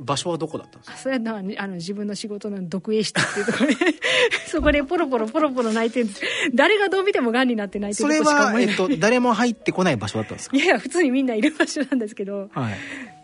[0.01, 0.95] 場所はどこだったんですか？
[0.95, 3.75] あそれはなあの自分の仕事の読影室っていうところで
[4.47, 6.23] そこでポロポロポロポロ泣いてるんです。
[6.55, 10.57] 誰がどう見てもがんになって泣いてそれるとしかは、思えっと、誰も入ってこない場所だったんですか？
[10.57, 12.49] いやいや普通にみんないる場所なんですけど。
[12.53, 12.75] はい。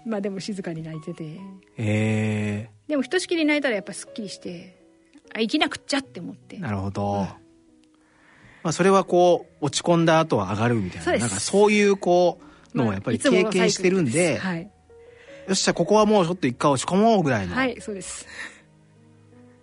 [0.06, 1.24] まあでも静かに泣いてて。
[1.24, 1.38] へ
[1.78, 2.70] え。
[2.88, 4.78] でもひとしきり泣いたらやっぱすっきりして
[5.34, 6.56] あ生きなくっちゃって思って。
[6.58, 7.26] なるほど、
[8.62, 11.18] まあ、それはこう落ち込んだ後は上がるみたいな。
[11.18, 12.40] なんかそういうこ
[12.74, 14.40] うのをやっぱり経験してるんで,、
[15.46, 18.26] よっしゃここはもうちょっと一回落ち込もうぐらいの、はい、はい、そうです。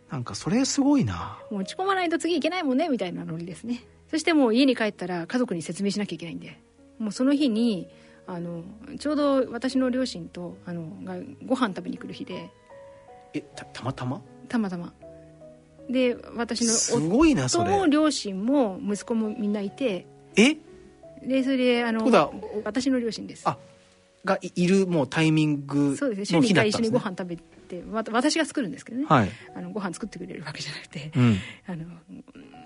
[0.09, 1.39] なんかそれすごいな。
[1.51, 3.83] 落ち込まないと次いけないもんねみたいなノリですね。
[4.09, 6.57] そしてもう家に帰ったら家族に説明しなきゃいけないんで。
[6.99, 7.89] もうその日に
[8.27, 8.63] あの
[8.99, 12.49] ちょうど私の両親とあのがご飯食べに来る日で。
[13.33, 14.21] えたたまたま？
[14.47, 14.93] たまたま。
[15.89, 20.07] で私すのごいなそ夫もれ両親も息子もみんないて。
[20.37, 20.55] え？
[21.21, 22.05] でそれであの
[22.63, 23.43] 私の両親です。
[23.49, 23.57] あ
[24.25, 26.25] がいいるもうタイミングそうですね。
[26.25, 31.37] 週に1の日だった回一緒にご飯食べてわ私が作るんですけどね、はい、あのご飯作ってくれるわけじゃなくて、うん。
[31.67, 31.85] あの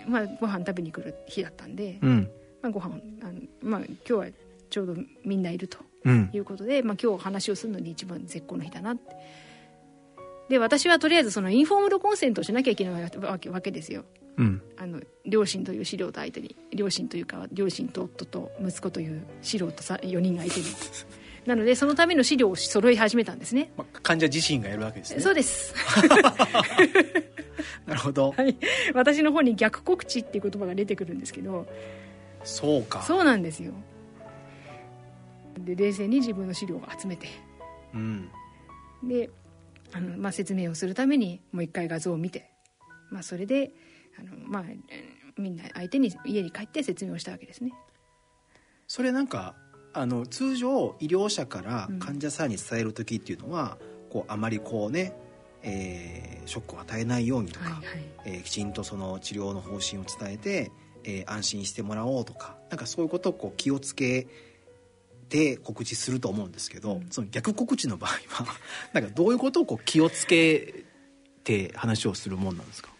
[0.08, 2.30] まあ、ご飯食べに来る日だったんで、うん。
[2.62, 4.26] まあ、ご飯あのまあ今日は
[4.70, 6.30] ちょうどみんないるとうん。
[6.32, 9.16] いうことで、まあ、今日話をするのに一番絶好の日だなって。
[10.48, 14.04] で私はとりあえずそのインフォームドコンセントをしなきゃいけないわけわけですよ。
[14.38, 14.62] うん。
[14.78, 20.66] あの両親という資料と相手に両親というか両親と夫と息子という資料とさ4人が相手に
[21.48, 23.72] なのでそのための資料を揃え始めたんですね。
[23.74, 25.20] まあ、患者自身がやるわけですね。
[25.20, 25.74] そうです。
[27.86, 28.32] なるほど。
[28.32, 28.54] はい。
[28.92, 31.66] 私の方に逆告知っていう言葉が出てくるんですけど。
[32.44, 33.00] そうか。
[33.02, 33.72] そうなんですよ。
[35.64, 37.28] で冷静に自分の資料を集めて。
[37.94, 38.30] うん。
[39.02, 39.30] で
[39.92, 42.50] あの、まあ、説明をするためにもう一回画像を見て、
[43.10, 43.72] まあ、それで
[44.18, 47.72] あの、まあ、えーみんな相手に家に帰って説明をしたわけですね。
[48.88, 49.54] それなんか
[49.92, 53.78] あの通常医療者から患者さんに伝える時っていうのは、
[54.10, 55.12] こうあまりこうね、
[55.62, 57.84] えーショックを与えないようにとか、はいはい。
[58.24, 60.70] えーきちんとその治療の方針を伝えて、
[61.04, 64.26] えー安心してもらおうとかなんかそういうことをこう気をつけ
[65.28, 67.06] て告知すると思うんですけど、うん。
[67.10, 68.46] その逆告知の場合は
[68.94, 70.84] なんかどういうことをこう気をつけ
[71.44, 72.90] て話をするもんなんですか？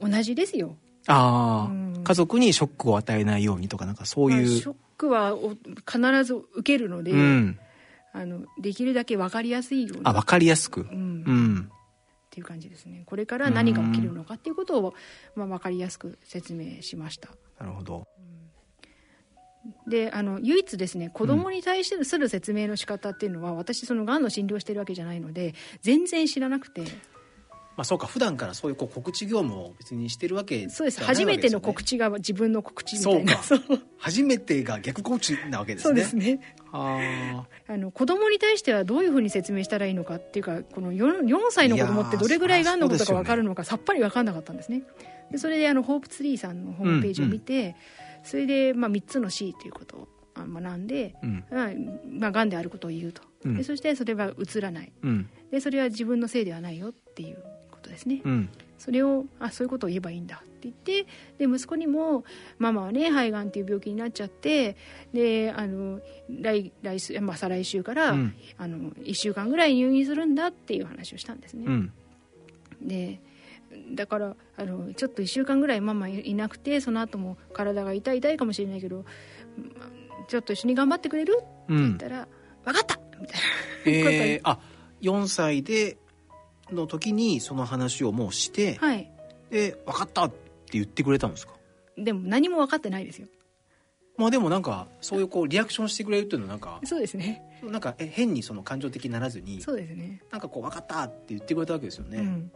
[0.00, 0.76] 同じですよ。
[1.06, 2.04] ああ、うん。
[2.04, 7.58] 家族にショックを与えないようにとかなんかそういう、まあクはお必ず受けるので、うん、
[8.12, 10.00] あのできるだけ分かりやすいように。
[10.04, 11.24] あ分かりやすく、うん。
[11.26, 11.70] うん。
[11.70, 13.02] っていう感じですね。
[13.06, 14.94] これから何が起きるのかっていうことを、
[15.36, 17.28] まあ、分かりやすく説明しました。
[17.60, 18.08] なるほど。
[19.86, 26.82] であの唯一ですね子供に対してする説明の仕方っていうのは、私そのがんの診療してるわけじゃないので全然知らなくて
[27.76, 31.02] まあそうか普段からそういうこう告知業務を別にしてるわけそうです。
[31.02, 33.36] 初めての告知知が自分の告知みたいな。
[33.42, 33.60] そう
[33.98, 36.02] 初めてが逆告知なわけですね。
[36.02, 36.56] そうですね。
[36.72, 44.82] ああの子供に対してはどういうふうに説明したらいいのかっていうかこの 4, 4歳の子供ってどれぐらいがんのことが分かるのかさっぱり分かんなかったんですね。
[45.30, 47.76] でそれであのホープツリーさんのホームページを見て、
[48.24, 51.44] それで、まあ、3つの C ということをあ学んで、うん。
[51.50, 51.68] まあ
[52.08, 53.56] まあ、がんであることを言うと、うん。
[53.56, 54.92] でそしてそれはうつらない。
[55.02, 55.28] うん。
[55.50, 57.38] でそれは自分のせいではないよっていう
[57.94, 58.48] ですね、うん。
[58.78, 61.06] それをあそういうことを言えばいいんだって言って
[61.38, 62.24] で息子にも
[62.58, 64.76] ママはね肺がんっていう病気になっちゃって
[65.12, 68.34] であの来来週、まあ、再来週から、うん。
[68.58, 71.92] あの1週間ぐらい入院するんだっていう話をしたんですね、うん。
[72.82, 73.20] で
[73.92, 79.04] だからあのちょっと1週間ぐらいママいなくてその後も体が痛い痛いかもしれないけど
[80.28, 81.38] ちょっと一緒に頑張ってくれる？
[81.40, 82.28] ってうん言ったら
[82.64, 84.58] 「分かった!」みたいなえー、あ
[85.02, 85.98] 4歳で
[86.70, 89.10] の時にその話をもうして、はい。
[89.50, 90.36] で分かったって
[90.72, 91.52] 言ってくれたんですか？
[91.96, 93.28] でも何も分かってないですよ。
[94.16, 97.42] まあでもなんかそういうこうリアクションしてくれるっていうのはなんかそうですね。
[97.62, 100.22] なんかえ変にその感情的にならずにそうですね。
[100.30, 102.52] なんかこう分かったって言ってくれたわけですよね、いうん、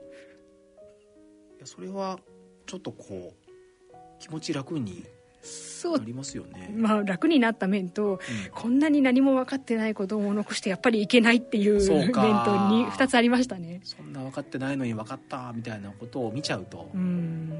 [1.60, 2.18] やそれは
[2.66, 5.04] ちょっとこう気持ち楽に
[5.48, 5.98] そう。
[5.98, 8.20] なりますよね、まあ楽になった面と
[8.52, 12.20] こんなに何も分かってない子供を残してやっぱりいけないっていう面と
[12.68, 13.80] に2つありましたね。
[13.84, 17.50] そんな分かってないのに分かったみたいなことを見ちゃうと、うん。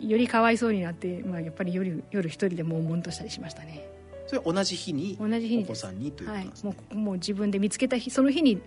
[0.00, 3.88] よりかわいそうになって、まあ、やっぱり夜夜一人で悶々としたりしましたね。
[4.26, 8.60] それ同じ日に同じ日にお子さんにということですね、もうもう自分で見つけた日その日に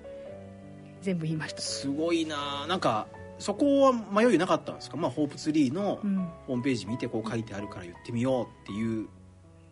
[1.02, 3.08] 全部言いました、すごいななんか
[3.40, 9.08] そこは迷いなかったんですか、まあ、ホープツリーのうん、ホームページ見てこう書いてあるから言ってみようっていう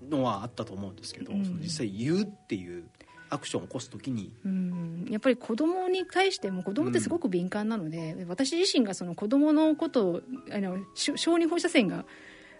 [0.09, 1.45] のはあったと思うんですけど、うん。
[1.45, 2.85] その実際言うっていう
[3.29, 4.31] アクションを起こす時に。
[4.45, 5.05] うん。
[5.09, 12.05] やっぱり子供に対しても子供ってすごく敏感なので、私自身がその子供のことをあのし小児放射線が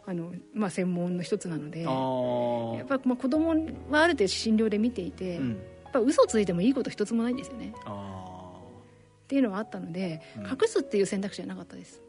[0.05, 3.49] あの、まあ、専門の一つなのでやっぱまあ子供
[3.89, 5.49] はある程度診療で見ていて、うん。
[5.85, 7.73] やっぱ嘘ついてもいいこと一つもないんですよね。
[7.85, 8.16] あ
[9.27, 10.43] っていうのはあったので、うん。
[10.45, 12.01] 隠すっていう選択肢はなかったです。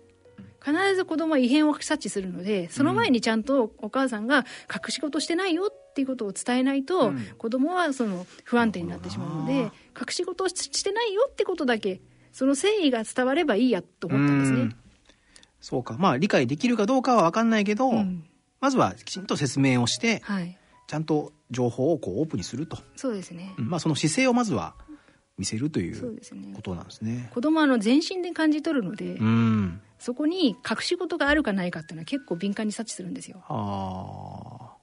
[0.65, 7.25] 必ず子供は異変を察知するのでその前にちゃんとお母さんが隠し事してないよっていうことを伝えないと、うん。
[7.39, 9.71] 子供はその不安定になってしまうので隠
[10.11, 12.01] し事をししてないよってことだけ
[12.33, 14.61] その誠意が伝わればいいやとー思ったんですね。
[14.61, 14.77] うん。
[15.61, 15.97] そうか。
[15.99, 18.25] まあ理解できるかどうかは分かんないけど、うん。
[18.61, 23.71] まずはきちんと説明をしてはい、ちゃんと情報をこうオープンにすると、そうですね、うん。
[23.71, 24.75] まあ、その姿勢をまずは
[25.39, 26.21] 見せるという
[26.55, 27.31] ことなんですね。
[27.33, 29.81] 子供はあの全身で感じ取るので、うん。
[29.99, 33.43] そこに隠し事があるかないかっていうのは結構敏感に察知するんですよ。
[33.49, 34.77] あ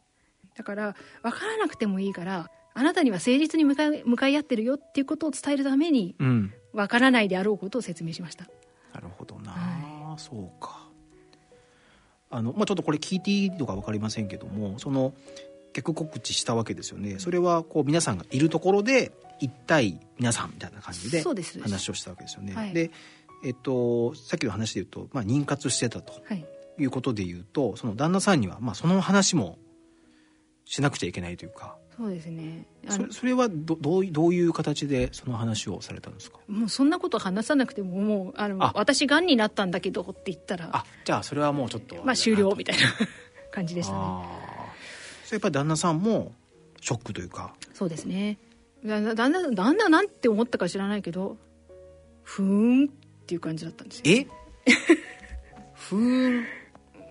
[0.55, 6.53] だから分からなくてもいいからあなたには誠実に向かい向かい合ってるよっていうことを伝えるためにーうん。
[6.73, 8.45] 分からないであろうことを説明しました。
[8.93, 10.89] なるほどな、はそうか。
[12.29, 15.13] あの、まあ、ちょっとこれ聞いていいのか分かりませんけどもその
[15.75, 17.19] 逆告知したわけですよね。
[17.19, 19.11] それはこう皆さんがいるところで
[19.41, 21.21] 一対皆さんみたいな感じで
[21.61, 22.55] 話をしたわけですよね。
[22.55, 22.73] はい。
[22.73, 22.91] で、
[23.43, 26.45] えっと、さっきの話で言うと、まあ、妊活してたとはい。
[26.77, 29.57] いうことで言うとその旦那さんには、まあ、その話も
[30.65, 31.75] しなくちゃいけないというか。
[31.97, 32.65] そうですね。
[32.89, 36.39] それそれはどどういどういう形でその話をされたんですか？
[36.47, 38.71] もうそんなこと話さなくてももうあのあ。
[38.75, 42.81] 私がんになったんだけどって言ったらあじゃあそれはもうちょっとまあ終了みたいな
[43.51, 43.99] 感じでしたね
[45.31, 46.33] やっぱり旦那さんも
[46.81, 47.53] ショックというか。
[47.73, 48.37] そうですね。
[48.85, 51.37] だだだんだんだんだんなんて思ったか知らないけど
[52.23, 52.89] ふーんっ
[53.25, 54.03] ていう感じだったんですよ。
[54.05, 54.27] え？
[55.73, 56.45] ふーん。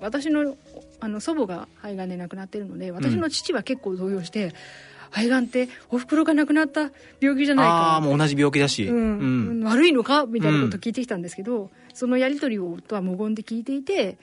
[0.01, 0.57] 私の
[1.01, 4.53] あの祖母が肺がんで亡くなってるので私の父は結構動揺して、
[5.11, 7.73] 肺がんっておふくろが亡くなった病気じゃないか。
[7.73, 9.19] ああもう同じ病気だし、うん。
[9.19, 9.65] うん。
[9.65, 10.27] 悪いのか？
[10.27, 14.19] みたいなことを聞いてきたんですけど、そのやり取りを夫は無言で聞いていて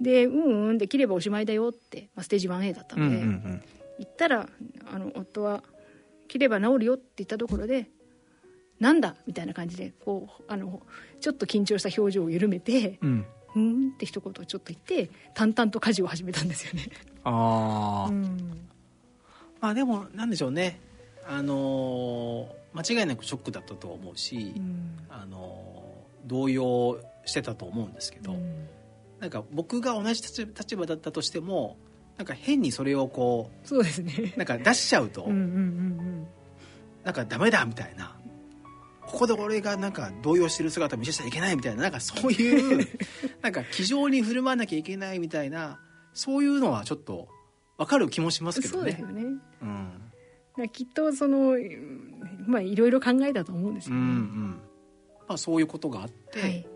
[0.00, 3.62] でうんうんで切ればおしまいだよって、まあ、ステージ 1A だったうんので、うんうん
[3.98, 4.46] 言ったら
[4.92, 5.64] あの夫は
[6.28, 7.88] 「切れば治るよ」って言ったところで
[8.78, 10.82] 「なんだ?」みたいな感じでこうあの
[11.18, 13.24] ちょっと緊張した表情を緩めてうん
[13.56, 16.90] 「うん」って一言ちょっと言って淡々と家事を始めたんですよね。
[17.24, 18.36] ああ、うん。
[19.62, 20.78] まあでもなんでしょうね。
[21.26, 24.98] あのー間違いなくショックだったと思うし、うん。
[25.08, 28.68] あのー動揺してたと思うんですけど、うん
[29.20, 31.78] なんか僕が同じ立場だったとしても
[32.18, 34.32] なんか変にそれをこそうですね。
[34.34, 36.26] うなんか出しちゃうと、うんうんうん
[37.04, 38.16] なんかダメだみたいな。
[39.02, 41.82] ここで俺がなんか動揺してる姿見せちゃいけないみたいな。
[41.82, 42.88] なんかそういう
[43.42, 45.78] なんか気丈に振る舞わなきゃいけないみたいな。
[46.14, 47.28] そういうのはちょっと
[47.78, 48.92] 分かる気もしますけどね。
[48.98, 49.28] そうですよ。
[49.30, 49.40] ね。
[50.58, 50.68] うん。
[50.70, 54.50] きっとそのうんまあいろいろ考えたと思うんですうんうよね、ん。
[55.28, 56.66] まあ、そういうことがあって、はい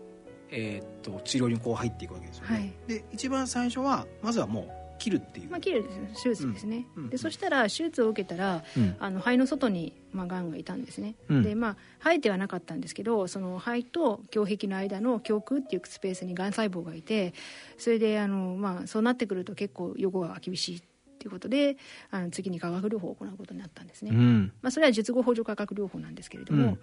[0.51, 2.55] えーっと治療にこう入っていくわけですよね。
[2.55, 2.73] はい。
[2.87, 5.49] で一番最初はまずはもう切るっていう。
[5.49, 5.83] まあ、切る
[6.21, 7.03] 手術ですね、うん。
[7.05, 7.09] うん。
[7.09, 8.95] でそしたら手術を受けたらうん。
[8.99, 11.43] あの肺の外に、まあ、がんがいたんですね、うん。
[11.43, 17.33] でまあ生えてはなかったんですけどその肺と胸壁の間の胸腔っていうスペースにがん細胞がいて
[17.77, 20.81] それであの、まあ、そうなってくると結構予後が厳しいっ
[21.17, 21.77] ていうことで
[22.11, 24.51] あの次に化学療法を行うことになったんですね、うん。
[24.61, 26.77] まあ、それは術後補助化学療法なんですけれども、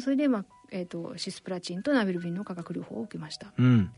[0.00, 3.52] それで、まあえー、とシスプラチンとナビルビンの化学療法を受けました。
[3.56, 3.92] うん。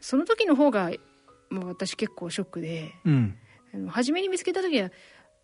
[0.00, 0.90] その時の方が、
[1.48, 3.36] まあ、私結構ショックでうん。
[3.72, 4.90] あの初めに見つけた時は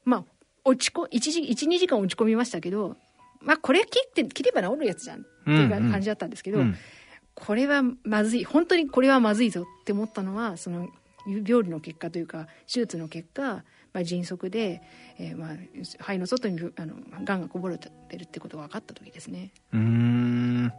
[0.05, 0.25] まあ
[0.65, 2.97] 落ちこ12時間落ち込みましたけど
[3.41, 6.77] まあこれ切って切れば治るやつじゃんっていう感じだったんですけど、うん。
[7.35, 10.89] これはまずい本当にこれはまずいぞって思ったのはその
[11.27, 14.83] 病理の結果というか手術の結果、まあ、迅速で、
[15.19, 15.57] えーまあ、
[15.99, 19.53] 肺の外にあのがんがこぼれてるってことが分かった時ですね。
[19.73, 20.73] うーん。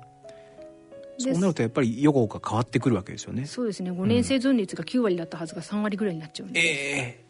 [1.20, 3.46] そうなるとやっぱり予後が変わってくるわけですよね。
[3.46, 3.92] そうですね。
[3.92, 6.64] 5年生存率が9割だったはずが3割ぐらいになっちゃうんで、え
[7.20, 7.26] え。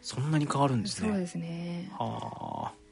[0.00, 1.08] そんなに変わるんですね。
[1.08, 1.88] そうですね。
[1.98, 2.82] はあ。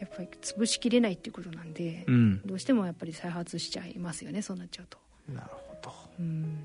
[0.00, 2.42] やっぱり潰しきれないっていうことなんで、うん。
[2.44, 4.98] どうしてもやっぱり再発しちゃいますよねそうなっちゃうと。
[5.32, 5.92] なるほど。
[6.18, 6.56] うん。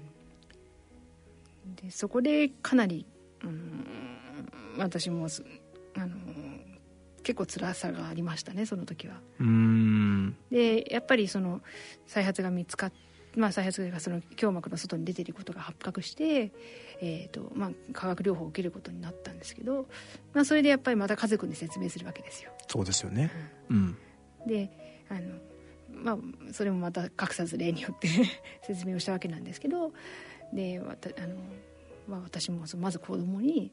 [1.75, 3.05] でそこでかなり、
[3.50, 3.86] うん、
[4.78, 5.43] 私もす
[5.95, 6.16] あの
[7.24, 9.22] 結構辛さがありましたねその時は。
[9.39, 11.62] うーんでやっぱりその
[12.06, 12.93] 再発が見つかっ
[13.38, 16.52] まあ、再発がその胸膜の外に出ていることが発覚して、
[17.02, 19.86] えーとまあ、化学療法を受けることになったんですけど、
[20.34, 22.52] まあ、それでやっぱりまた家族に説明するわけですよ。
[22.68, 23.32] そうですよね
[23.70, 23.98] うん
[24.48, 24.72] で
[25.10, 25.36] あの
[25.91, 26.18] まあ
[26.52, 28.08] それもまた隠さず例によって
[28.66, 29.93] 説明をしたわけなんですけど
[30.52, 31.36] であの、
[32.08, 33.72] まあ、私もまず子供に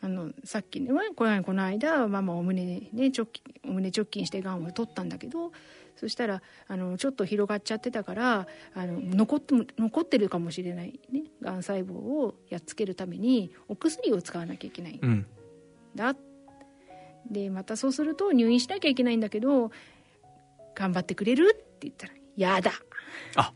[0.00, 3.26] あのさっきねこのこの間ママお胸,、ね、直筋
[3.64, 5.52] お胸直筋してがんを取ったんだけど
[5.96, 15.26] そしたらあのちょっと広がっちゃってたからあの残っても残ってるかもしれない、ね、がん細胞をやっつけるためにお薬を使わなきゃいけないんうん。
[15.94, 16.14] だ。
[17.30, 19.70] でまたそうすると入院しなきゃいけないんだけど
[20.74, 22.72] 頑張ってくれるって言ったら「やだ。
[23.34, 23.52] あ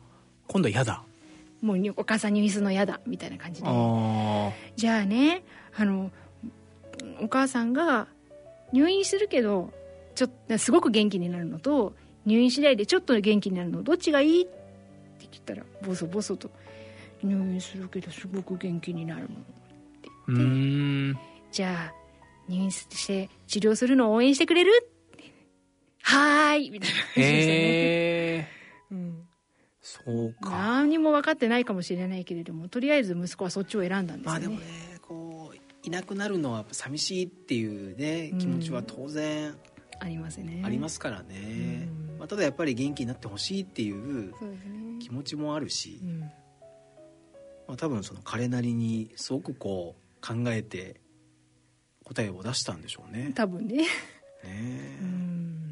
[0.49, 1.05] 今度は嫌だ
[1.61, 3.68] もうにお母さん入院するのやだ」みたいな感じで。
[3.68, 5.42] あじゃあね
[5.76, 6.11] あの
[7.20, 8.08] お母さんが
[8.72, 9.72] 入院するけど
[10.14, 11.94] ちょっとすごく元気になるのと
[12.26, 14.50] 入院次第でちょっと元気になるのどっちがいいって
[15.30, 16.50] 言ったらボソボソと
[17.22, 21.18] 「入院するけどすごく元気になるの」ーうーん。
[21.52, 21.94] じゃあ
[22.48, 24.92] 入院して治療するのを応援してくれる
[26.02, 28.48] はーいみたいな感じでしたね、へえ
[28.90, 29.28] うん、
[29.91, 30.51] そうか。
[30.51, 34.66] 何も分かってないかもしれないけれどもとりあえず息子はそっちを選んだんですよね,、まあでもね
[35.03, 38.38] こういなくなるのは寂しいっていうねうん。
[38.38, 39.55] 気持ちは当然
[40.01, 40.62] ありますね。
[40.64, 42.18] ありますからね、うん。
[42.18, 44.32] まあ、ただやっぱり元気になってほしいっていう
[44.99, 46.20] 気持ちもあるし、うん。
[46.20, 51.01] まあ、多分その彼なりにすごくこう考えて
[52.05, 53.32] 答えを出したんでしょうね。
[53.34, 53.86] 多分ね、ねう
[54.45, 55.70] えん、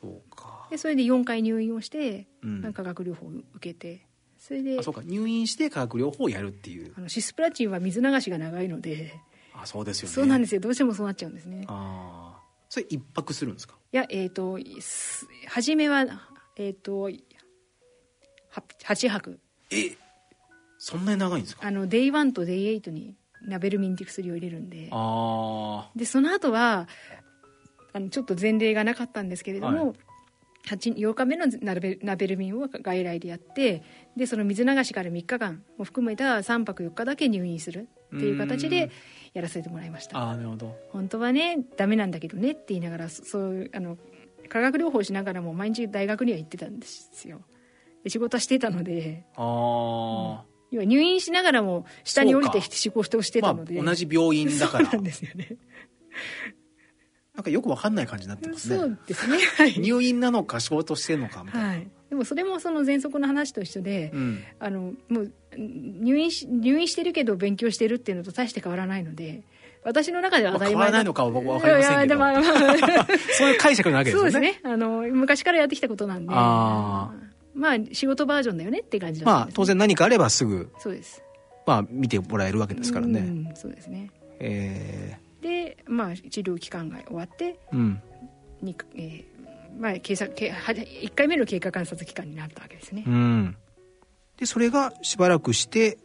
[0.00, 0.66] そうか。
[0.70, 2.72] でそれで4回入院をして、うん。
[2.72, 4.06] 化学療法を受けて
[4.38, 5.02] それであそうか。
[5.04, 6.92] 入院して化学療法をやるっていう。
[6.96, 9.14] あのシスプラチンは水流しが長いので、
[9.54, 10.14] あそうですよね。
[10.14, 10.60] そうなんですすよ。
[10.60, 11.64] どうしてもそうなっちゃうんですね。
[11.68, 13.76] ああそれ一泊するんですか？
[13.92, 16.04] いやえっ、とす初めは
[16.56, 17.10] えっ、とは
[18.82, 19.38] 8泊。
[19.70, 19.96] え
[20.78, 21.66] そんなに長いんですか？
[21.66, 23.14] あの Day1 と Day8 に
[23.46, 24.88] ナベルミンっていう薬を入れるんで。
[24.90, 26.88] あでその後は
[27.94, 29.96] あのちょっと前例がなかったんですけれども、はい。
[30.66, 33.82] 8 8日目のナベナベルミンを外来でやって
[34.16, 37.86] でその水流しから3日間を含めた3泊4日だけ入院する
[38.16, 38.90] っていう形で
[39.34, 40.18] やらせてもらいましあた。
[40.20, 40.74] ああなるほど。
[40.90, 43.98] 本当はねダメなんだけどねって言いながらそそういうあの
[44.48, 47.42] 化学療法しながらも毎日大学には行ってたんですよ。
[48.02, 49.26] で仕事はしてたので。
[49.36, 54.86] ああ、要は入院しながらも下に降りてそうか仕事をしてまあたので、同じ病院だから。
[54.90, 55.56] そうなんですよね
[57.34, 58.76] なんかよくわかんない感じになってますね。
[58.76, 59.38] そうですね。
[59.58, 64.44] はい、入院なのか仕事してるのかみたいな、はい、でもそれもその喘息の話と一緒で、うん。
[64.60, 69.42] あのもう入院し入院してるけど勉強してるっていうのと大して変わらないので
[69.84, 72.16] 私の中では当たり前ないのかは僕は分かりませんけど。
[72.16, 73.04] いやいやでも
[73.36, 74.60] そういう解釈なわけですそうですね。
[74.62, 76.32] あの昔からやってきたことなんで。
[76.32, 77.12] あ
[77.54, 79.26] まあ仕事バージョンだよねって感じね。
[79.26, 81.22] まあ当然何かあればすぐ、そうです。
[81.66, 84.10] まあ、見てもらえるわけですからね、うんそうですね。
[84.40, 88.02] えでまあ治療期間が終わってーうん。
[88.62, 89.24] に、えー
[89.78, 93.56] まあ、経査経は1回目の経過観察期間になったわけですね、うん。
[94.38, 95.98] でそれがしばらくして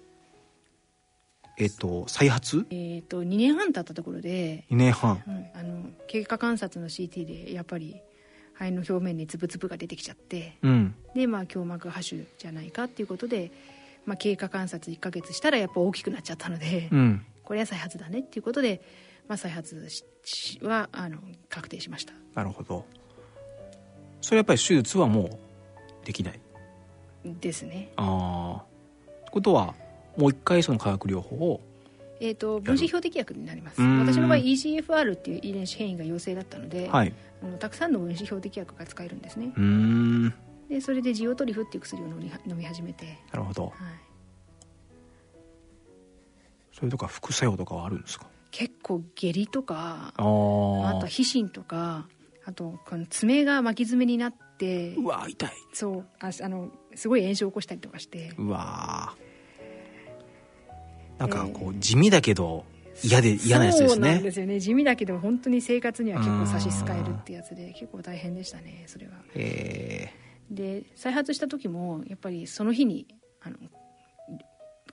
[1.57, 2.65] えっと再発？
[2.69, 5.23] えっ、と2年半経ったところで2年半。
[5.25, 8.01] うんあの経過観察の CT でやっぱり
[8.53, 10.95] 肺の表面につぶつぶが出てきちゃってうん。
[11.15, 13.51] で、まあ、胸膜播種じゃないかっていうことで、
[14.05, 17.25] まあ、経過観察1ヶ月したらやっぱ大きくなっちゃったので、うん。
[17.43, 18.81] これは再発だねっていうことで、
[19.29, 19.87] まあ、再発
[20.63, 21.19] はあの
[21.49, 22.13] 確定しました。
[22.33, 22.85] なるほど。
[24.21, 25.39] それやっぱり手術はも
[26.03, 26.39] うできない？
[27.39, 27.91] ですね。
[27.95, 29.75] ああことは
[30.17, 31.61] もう一回その化学療法を
[32.21, 33.79] えー、と分子標的薬になります。
[33.81, 37.13] 私の場合 EGFR っていう遺伝子変異が陽性だったので、はい。
[37.41, 39.53] あのたくさんの分子標的薬が使えるんですね。
[40.67, 43.65] でそれでジオトリフっていう薬を飲み飲み始めて、るほど。
[43.65, 43.73] はい、
[46.73, 48.25] それとか副作用とかはあるんですか？
[48.51, 52.07] 結構下痢とかあとは皮疹とか
[52.45, 55.51] あとこの爪が巻き爪になってうわ痛い。
[55.73, 58.33] そうああのすごい炎症を起こしたりとかして。
[58.37, 59.15] うわ
[61.17, 62.63] なんかこう地味だけど
[63.03, 64.59] 嫌で嫌なやつですそうなんねですよね。
[64.59, 69.13] 地味だけど本当に生活には結構差し支えるってやつで結構大変でしたねそれは。
[69.35, 70.09] え
[70.49, 73.05] で再発した時もやっぱりその日に
[73.41, 73.57] あの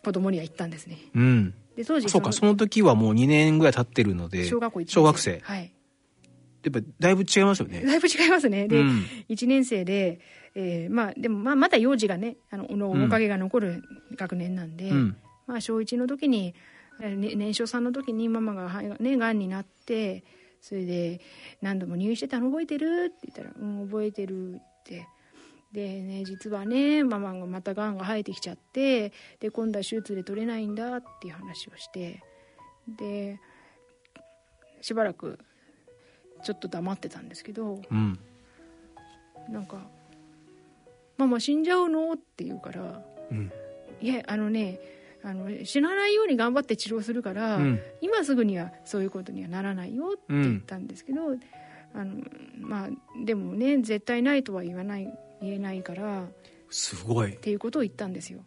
[0.05, 0.99] 子供には行ったんですね。
[1.15, 5.41] ーうんで当時そうかその時はもう2年ぐらい経ってるので小学校1年小学生。
[5.43, 5.73] はい。
[6.65, 7.83] やっぱだいぶ違いますよね。
[7.85, 8.67] だいぶ違いますね。
[8.67, 9.05] で、うん。
[9.29, 10.21] 1年生で、
[10.55, 13.83] えーまあでもまあまだ幼児がねあのの面影が残る
[14.17, 15.17] 学年なんで、うん。
[15.47, 16.55] まあ、小1の時に、
[17.01, 20.25] えーね年少さんの時にママがはいねがんになって
[20.63, 21.21] それで
[21.61, 23.13] 何度も入院してたの覚えてる？
[23.15, 25.07] って言ったら「うん覚えてる」って。
[25.73, 32.23] でね実はねママがまたがんが生えてきちゃってで今度は手術で取れないんだっていう話をして
[32.89, 33.39] で
[34.81, 35.39] しばらく
[36.45, 38.19] ちょっと黙ってたんですけどうん
[39.49, 39.79] なんか
[41.19, 43.53] 「ママ死んじゃうの?」って言うからうん
[44.01, 44.79] 「いやあのね
[45.23, 51.33] あの死なないように頑張って治療するから、うん今すぐにはそういうことにはならないよ」って言ったんですけど、
[51.95, 52.23] あの
[52.61, 52.91] まあ
[53.25, 56.27] でもね絶対ないとは言わない言えないからっ
[56.71, 57.37] すごい。
[57.37, 58.41] ていうことを言ったんですよ。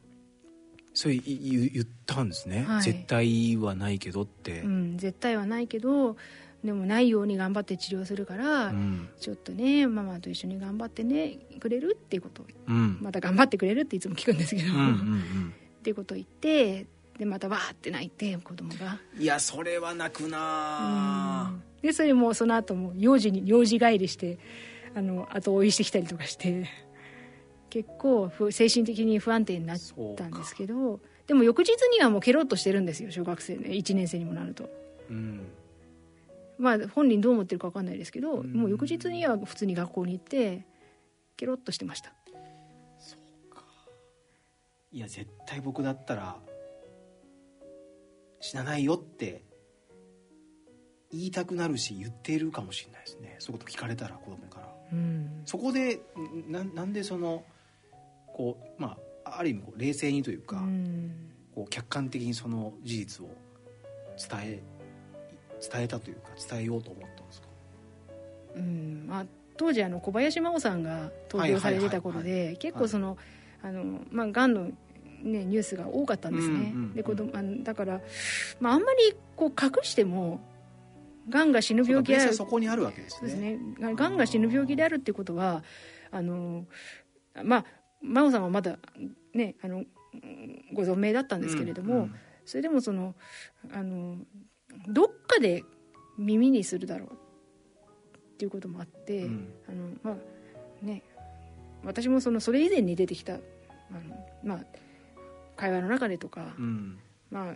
[0.93, 2.81] それい言言ったんですね、はい。
[2.81, 6.17] 絶対はないけどって、うん、絶対はないけど
[6.63, 9.07] でもないように頑張って治療するから、うん。
[9.19, 12.41] ちょっとねママと一緒に頑張ってねくれるっていうこと。
[12.41, 12.97] をうん。
[13.01, 16.87] また頑張ってくれるっていつも聞くんですけど、うんうんっていうことを言って
[17.17, 18.99] でまたわーって泣いて子供が。
[19.15, 21.63] うんいやそれは泣くなうん。
[21.81, 24.37] でそれもその後も幼児に幼児帰りして
[24.95, 26.69] あの後追いしてきたりとかして
[27.69, 29.77] 結構ふ精神的に不安定になっ
[30.17, 34.69] たんですけどでも翌日にはもうケロッとしてるんですよ小学生ね1年生にもなると。
[35.09, 35.47] うん。
[36.57, 38.51] まあ本人どう思ってるか分かんないですけど、うん。
[38.53, 40.65] もう翌日には普通に学校に行って
[41.37, 42.13] ケロッとしてました。
[44.91, 46.35] いや絶対僕だったら
[48.39, 49.43] 死なないよって
[51.11, 53.35] 言いたくなるし言っているかもしれないですね。
[53.37, 54.58] そういうこと聞かれたら子供から
[54.91, 55.41] うん。
[55.45, 57.43] そこでんななんでその
[58.27, 61.31] こうまあある意味こう冷静にというか、うん。
[61.53, 63.29] こう客観的にその事実を
[64.17, 64.63] 伝え
[65.71, 67.47] 伝えたというか伝えようと思ったんですか？
[68.55, 69.05] うん。
[69.07, 69.25] まあ、
[69.57, 73.17] 当時あの小林真央さんが登場されてた頃はいはいはいで結構その、
[73.61, 74.73] あのまあ、がんの、ね、
[75.43, 77.99] ニュースが多かったんですね、で子供あのだから、
[78.61, 80.39] まあ、あんまりこう隠しても
[81.29, 82.33] がんが死ぬ病気である。
[82.33, 83.29] そこにあるわけですね。
[83.29, 83.59] ですね。
[83.79, 85.63] ががんが死ぬ病気であるっていうことは
[86.11, 86.65] あの
[87.43, 87.65] まあ
[88.01, 88.77] 真央さんはまだ
[89.33, 89.83] ねあの
[90.73, 92.15] ご存命だったんですけれども、うんうん。
[92.45, 93.15] それでもその
[93.71, 94.17] あの
[94.87, 95.63] どっかで
[96.17, 99.53] 耳にするだろうっていうこともあって、うん。
[99.67, 101.03] あのまあね
[101.83, 103.41] 私もそのそれ以前に出てきたあの
[104.43, 104.65] まあ
[105.55, 106.99] 会話の中でとか、うん。
[107.29, 107.53] まあ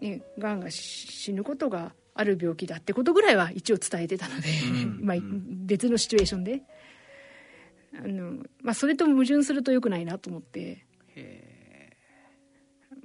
[0.00, 5.00] ねがんが死ぬことがある病気だってことぐらいは一応伝えてたので、うん。
[5.04, 5.66] まあうん。
[5.66, 6.62] 別のシチュエーションで。
[7.94, 10.86] あの、まあ、それと矛盾するとよくないなと思って。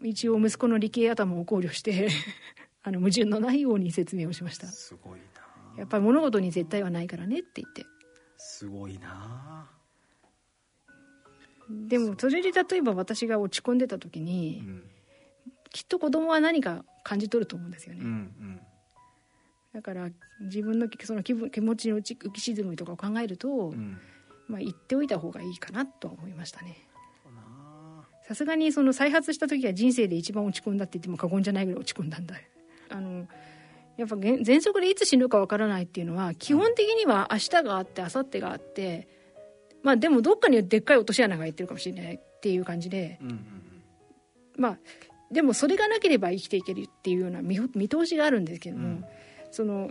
[0.04, 2.10] 一応息子の理系頭を考慮して
[2.84, 4.68] あの矛盾のないように説明をしました。
[4.68, 5.26] すごいな。
[5.78, 7.86] やっぱり物事に絶対はないからねって言って。
[8.38, 9.70] すごいな。
[11.70, 14.84] でもそれで例えば私が落ち込んでた時に、うん。
[15.76, 18.62] きっと子供は何か感じ取ると思うんですよね、うんうん
[19.76, 20.10] だから
[20.40, 23.98] 自分のその気分気持ちの浮き浮き沈みとかを考えると、うん。
[24.48, 26.78] まあ、言っておいた方がいいかなとは思いましたね。
[28.28, 32.36] さすがにその再発した時は人生で一番落ち込んだって言っても過言じゃないぐらい落ち込んだんだ。
[32.90, 33.28] あの
[33.98, 39.08] やっぱ喘息でいつ死ぬかわからないっていうのは基本的には明日があって明後日があって
[39.84, 43.40] まあでもどっかにでっかい落とし穴が開いてるかもしれないっていう感じでうんうん
[44.58, 44.78] まあ
[45.32, 49.06] でもそれがなければ生きていけるっていうような見見通しがあるんですけども、うん
[49.56, 49.90] その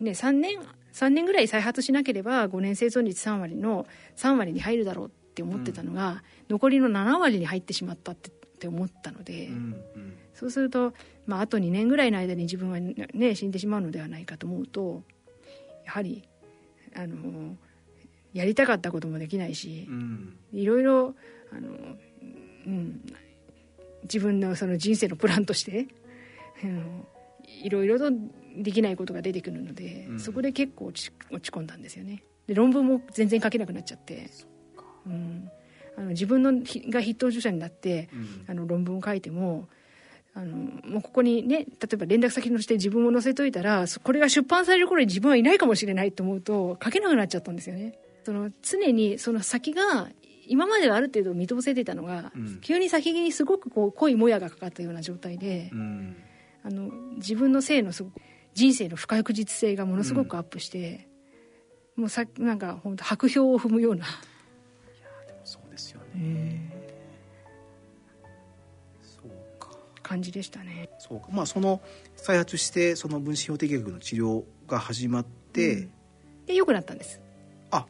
[0.00, 0.58] ね3年
[0.94, 9.58] 3年ぐらい再発しなければ5年生存率3割の3割に入るだろうって思ってたのが、残りの7割に入ってしまったってって思ったので、うんう
[9.98, 10.14] ん。
[10.34, 10.92] そうすると、
[11.26, 15.02] まあ、あと2年ぐらいの間に自分はね死んでしまうのではないかと思うと
[15.84, 16.28] やはり
[16.94, 17.56] あの
[18.32, 20.36] やりたかったこともできないしう、ん。
[20.52, 21.14] いろいろ
[21.52, 21.68] あの、
[22.66, 23.00] うん、
[24.04, 25.88] 自分のその人生のプランとして、
[26.62, 27.04] うん、
[27.62, 28.10] いろいろと
[28.56, 30.20] できないことが出てくるので、うん。
[30.20, 32.22] そこで結構落ち落ち込んだんですよね。
[32.46, 34.28] で論文も全然書けなくなっちゃって、
[35.06, 35.48] うん、
[35.96, 38.44] あの自分のひが筆頭著者になってうん。
[38.48, 39.68] あの論文を書いても
[40.34, 47.98] あのもうここにね例えば連絡先として自分を載せといたらそこれが出版される頃に自分はいないかもしれないと思うと書けなくなっちゃったんですよね。
[48.24, 50.08] その常にその先が
[50.46, 52.60] 今まではある程度見通せてたのが、うん。
[52.60, 56.16] 急に先にすごくこう濃いもやがかかったような状態で、うん
[56.64, 58.20] あの自分の性のすごく
[58.54, 61.08] 人生の不確実性がものすごくアップして、
[61.96, 64.04] もうさなんか本当白氷を踏むような、
[65.44, 66.70] そうですよね。
[69.02, 69.70] そうか。
[70.02, 70.90] 感じでしたね。
[70.98, 71.28] そうか。
[71.30, 71.80] まあその
[72.16, 75.88] 再発してその分子標的薬の治療が始まって、
[76.46, 77.20] で良くなったんです。
[77.70, 77.86] あ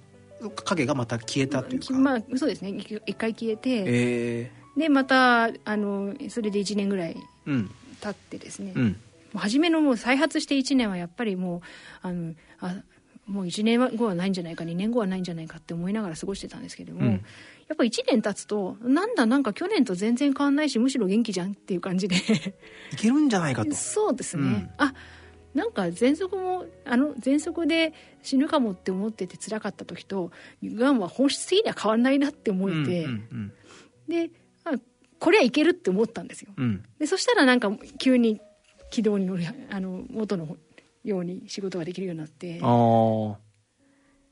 [0.65, 2.71] 影がまた消えたというか、まあそうですね。
[2.71, 7.71] 一一回消えて、えでまたあのそれで1年ぐらいー、うん
[8.03, 8.97] 経ってですね、もうん。
[9.35, 11.61] う初めのもう再発して1年はやっぱりもう
[12.03, 12.77] あのあ
[13.27, 17.13] もう1年後はないんじゃないか2年後はないんじゃないかって思いながら過ごしてたんですけども、うん。
[17.13, 17.19] や
[17.75, 22.17] っぱ1年経つとなんだなんか去年と全然変わんないしむしろ元気じゃんっていう感じで。
[22.17, 23.73] いけるんじゃないかと。
[23.77, 24.71] そうですね、うん。
[24.77, 24.93] あ
[25.55, 27.93] なんか喘息もあの喘息で
[28.23, 30.31] 死ぬかもって思ってて辛かった時と
[30.65, 33.53] がんは本質的には変わんないなって思えて、うんうん
[34.09, 34.42] であ
[35.23, 36.51] これはいけるって思ったんですよ。
[36.57, 36.65] うん。
[36.65, 38.41] うんでそしたらなんか急に
[38.91, 40.57] 軌道に乗りあの元の
[41.05, 42.61] ように仕事ができるようになって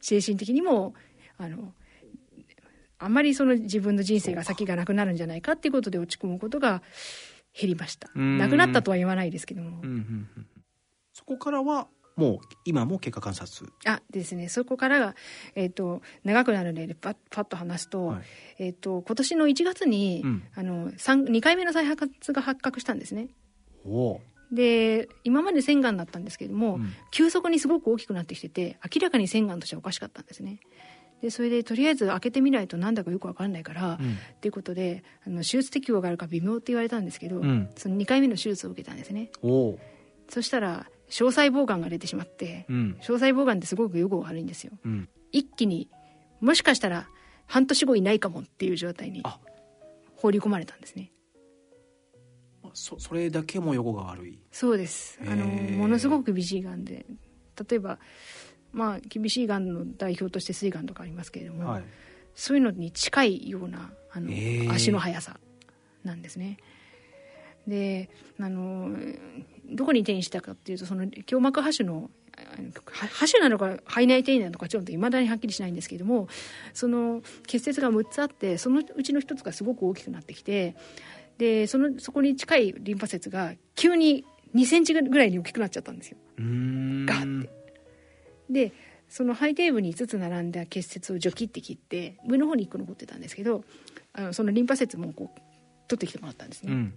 [0.01, 0.95] 精神的にも
[1.38, 1.72] あの
[2.99, 6.82] あんまりその自分の人生が先がなくなるんじゃないかっていうことで落ち込むことが
[7.59, 8.11] 減りました。
[8.14, 8.38] うん。
[8.38, 10.47] なくなったとは言わないですけども、うんうんうん。
[11.12, 11.86] そこからは
[12.20, 13.72] もう今も経過観察。
[13.86, 14.50] あですね。
[14.50, 15.14] そこからが、
[15.54, 18.22] えっと長くなるのでパッパッと話すと,、はい。
[18.58, 20.42] えっと今年の1月に、うん。
[20.54, 23.28] あの三2回目の再発が発覚したんですね。
[23.86, 24.20] おお。
[24.52, 26.92] で今まで腺がんだったんですけども、うん。
[27.10, 30.60] 急速にすごく大きくなってきてて明らかに腺がんとしてはおかしかったんですね。
[31.22, 34.12] でそれでとりあえず開けてみないとなんだかよく分かんないから、うん。
[34.12, 37.70] っていうことであの手術適応があるか微妙って言われたんですけど、うん。
[37.76, 39.30] その2回目の手術を受けたんですね。
[40.28, 42.96] そしたら小細胞がんが出てしまって、うん。
[43.00, 44.72] 小細胞がんってすごく予後が悪いんですよ。
[44.84, 45.08] うん。
[45.32, 45.88] 一気に
[46.40, 47.08] もしかしたら
[47.46, 49.38] 半年後いないかもっていう状態にあ。
[50.16, 51.12] 放り込まれたんですね。
[52.72, 54.38] そそれだけも横が悪い。
[54.52, 55.18] そうです。
[55.26, 57.04] あのものすごく厳しいがんで。
[57.68, 57.98] 例えば
[58.72, 61.84] まあ厳しいがんの代表として膵がんとかありますけれども、はい。
[62.34, 64.30] そういうのに近いようなあの、
[64.72, 65.40] 足の速さ
[66.04, 66.58] なんですね。
[67.66, 68.90] であの
[69.70, 76.28] どこに転移したかっていうとその胸膜播種の播種なのか肺内転移なのかちょっといまだにはっきりしないんですけれども
[76.72, 80.74] その結節が6つあってそのうちの1つがすごく大きくなってきて
[81.38, 86.16] でそのそこに近いリンパ節が急に2センチぐらいに大きくなっちゃったんですよ。
[86.36, 87.50] ガーって。
[88.50, 88.72] で
[89.08, 93.64] その肺底部に5つ並んだ結節をジョキって切って上の方に1個残ってたんですけど
[94.12, 95.40] あのそのリンパ節もこう
[95.88, 96.94] 取ってきてもらったんですね、うん。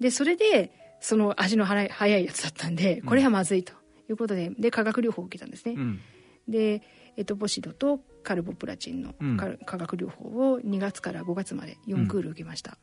[0.00, 0.70] でそれで
[1.00, 1.84] その足の速
[2.18, 3.72] いやつだったんでこれはまずいと
[4.08, 6.00] いうことでで化学療法を受けたんですね、うん。
[6.48, 6.82] で
[7.16, 9.36] エトポシドとカルボプラチンのうん。
[9.36, 12.78] 化化学療法を2月から5月まで4クール受けました、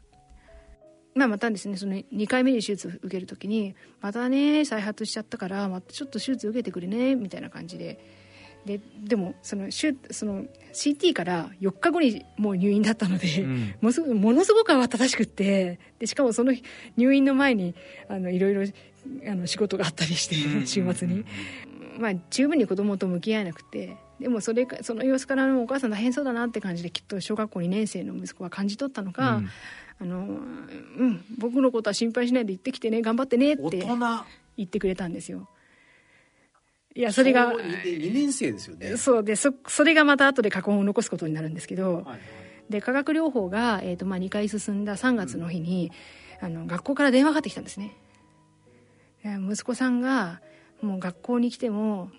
[1.16, 8.23] まあ、またですねその2回目に手術を受けるときにまたね再発しちゃったからまたちょっと手術受けてくれねみたいな感じで
[8.66, 13.76] ででもその手その CT から4日後にもう入院だったので、うん。
[13.82, 16.64] ものすごくものすごく慌ただしくってでしかもその日
[16.98, 17.76] 入院の前に
[18.08, 18.64] あのいろいろ
[19.30, 21.26] あの仕事があったりして週末に、
[22.00, 29.50] まあ、十分に子供と向き合えなくてでもそれかその様子からお母さん大変そうだなって感じできっと小学校2年生の息子は感じ取ったのか、うん。
[30.02, 33.86] あのうん、僕のことは心配しないで行ってきてね頑張ってねって
[34.58, 35.48] 言ってくれたんですよ。
[36.96, 38.98] いやそれが小二で2年生ですよね。
[38.98, 42.20] そうでそそれがまた後で過去を残すことになるんですけど、はいはい。
[42.70, 45.92] で化学療法が、えーとまあ、2回進んだ3月の日に、
[46.40, 47.96] あの学校から電話がかかってきたんですね。
[49.24, 50.42] で息子さんが
[50.82, 52.12] もう学校に来ても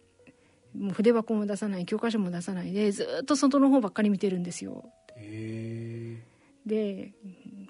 [0.77, 4.85] もう筆箱も出さない教科書も出さないでずっと外の方ばっかり見てるんですよ。
[5.17, 6.21] へ
[6.67, 7.13] で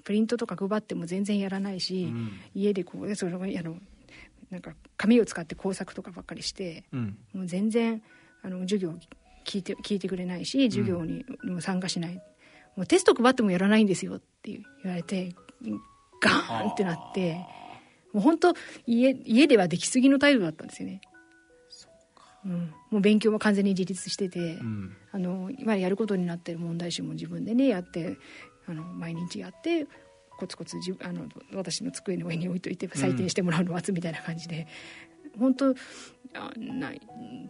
[0.03, 2.31] プリントとか配っても全然やらないし、うん。
[2.55, 3.77] 家でこうそのあの
[4.49, 7.17] なんか紙を使って工作とかばっかりしてえうん。
[7.33, 8.01] もう全然
[8.43, 8.93] あの授業
[9.45, 12.15] 聞いて聞いてくれないし授業にも参加しない、
[12.75, 15.35] もうテスト配ってもやらないんですよって言われて
[16.21, 17.35] ガーンってなって
[18.13, 18.53] もう本当
[18.85, 21.01] 家家ではできすぎの態度だったんですよね。
[22.45, 24.95] うん、もう勉強も完全に自立してて、うん。
[25.11, 28.17] あの今やることになってる問題集も自分でねやって
[28.67, 29.87] あの毎日やって
[30.37, 34.67] コツコツじあの私の机の上に置いといて採点してもらうのを待つみたいな感じで、
[35.39, 35.75] 本当
[36.33, 36.91] あな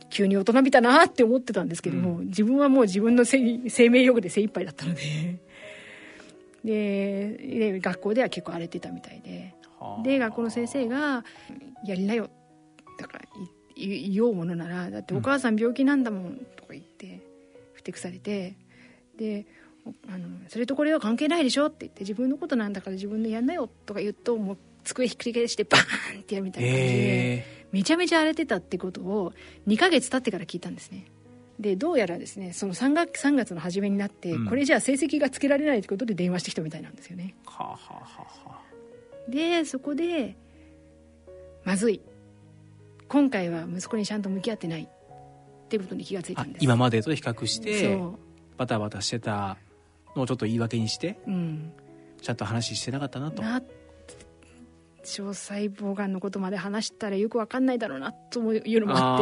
[0.09, 5.39] 急に大人びたなって思ってたんですけども、自分はもう自分のせい生命力で精一杯だったので。
[6.63, 9.53] でで学校では結構荒れてたみたいで。
[9.79, 10.03] はあ。
[10.03, 11.23] で学校の先生が
[11.85, 12.29] 「やりなよ」
[12.97, 13.25] だから
[13.75, 17.21] 言おうものならだってお母さん病気なんだもんとか言って
[17.73, 18.55] ふてくされて
[19.17, 19.54] でお
[20.07, 29.33] あのそれとこれは関係ないでしょって言って自分のことなんだから自分でやんなよとか言うともう机ひっくり返してバーンってやるみたいな感じでへめちゃめちゃ荒れてたってことを
[29.67, 31.05] 2ヶ月経ってから聞いたんですね。
[31.59, 34.47] でどうやらですねその 3, 月3月の初めになって、うん。
[34.47, 37.35] これじゃあ成績がつけられないってことで電話してきたみたいなんですよね。
[37.45, 38.01] ーはあはあは
[38.45, 38.61] あはあ。
[39.29, 40.35] でそこで
[41.63, 42.01] まずい。
[43.07, 46.63] 今回は息子にちゃんと向き合ってないっていうことに気がついたあんです。
[46.63, 48.19] 今までと比較してそ
[48.57, 49.57] バタバタしてた
[50.15, 51.71] のをちょっと言い訳にしてううん。
[52.21, 53.41] ちゃんと話してなかったなと。
[53.41, 53.61] な
[55.03, 59.17] 小細胞がんのことまで話したらよくわかんないだろうなというのもあ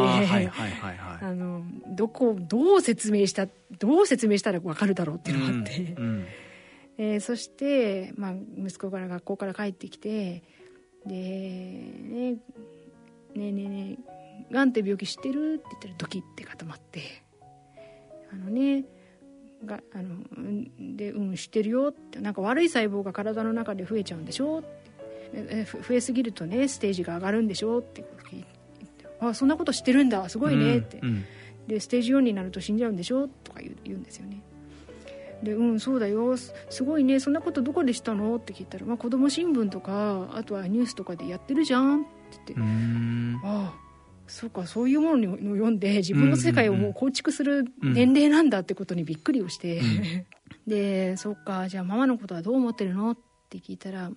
[1.20, 1.34] って。
[1.94, 3.46] どこどう説明した
[3.78, 6.26] どう説明したらわかるだろうっていうのがあって、うんうん。
[6.96, 10.42] えーそして、まあ、息子から学校から帰ってきて
[11.04, 12.32] で、ね
[13.34, 13.98] 「ねえねえね
[14.50, 17.00] えがんって病気知ってる?」って言ったらドキって固まって
[18.32, 18.84] 「あのね
[19.64, 24.84] があのうんでうん知ってるよ」ってなんか悪い細胞が体の中で増えちゃうんでしょって。
[25.34, 28.04] 増えすぎるとねステージが上がるんでしょって。
[28.30, 31.24] 聞いて「あそんなこと知ってるんだすごいね」って、うんうん。
[31.66, 34.42] でステージ4になると死んじゃうんでしょとか言う言うんですよね。
[35.42, 36.36] でうんそうだよ。
[36.36, 37.20] すすごいね。
[37.20, 42.04] そんなことどこでしたのって聞いたら、まあ、子供新聞とかあとはニュースとかでやってるじゃんっ
[42.46, 43.83] て言って、ああ
[44.34, 50.26] そうかそういうものを読んで自分の世界をもう構築する年齢なんだってことにびっくりをして、うん。
[50.66, 53.18] でそうかじゃあママのことはどう思ってるのっ
[53.48, 54.16] て聞いたらも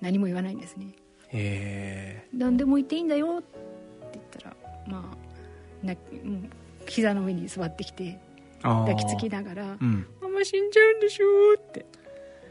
[0.00, 0.94] 何も言わないんですね。
[1.28, 3.58] へ何でも言っていいんだよって
[4.14, 4.56] 言ったら
[4.86, 5.14] ま
[5.82, 6.50] あなもう
[6.86, 8.18] 膝の上に座ってきて
[8.62, 11.26] 抱きつきながらうん「ママ死んじゃうんでしょ」
[11.60, 11.84] って。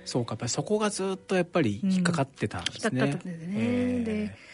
[0.05, 4.03] そうかやっぱりそこがずっとやっぱり引っかかってたんですね、引っかかったんですね。
[4.03, 4.50] で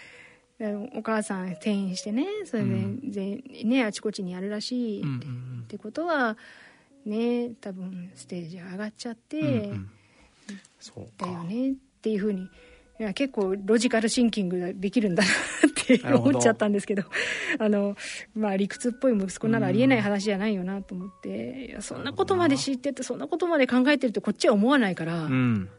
[0.95, 3.11] お母さん転院してねそれで、うん。
[3.11, 6.37] ぜねあちこちにあるらしい、うんうんってことは
[7.05, 9.89] ね多分ステージが上がっちゃって、うんうん。
[11.17, 12.47] だよねっていうふうに
[12.99, 17.03] いや結構ロジカルシンキングができるんだなって思っちゃったんですけど
[17.59, 17.95] あの、
[18.33, 25.69] まあ、理屈っぽい息子ならありえない話じゃないよなと思って、いやそんなことまで知っててそんなことまで考えてるってこっちは思わないから、うん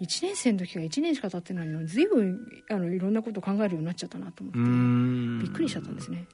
[0.00, 2.38] 1年生の時が1年しか経ってないのに随分
[2.70, 4.54] あのいろんなこと考えるようになっちゃったなと思っ
[5.40, 6.26] て、びっくりしちゃったんですね。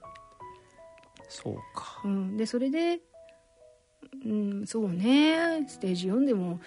[1.29, 2.03] そうか。
[2.05, 3.01] うん、でそれで、
[4.27, 6.61] うん、そうねステージ4でも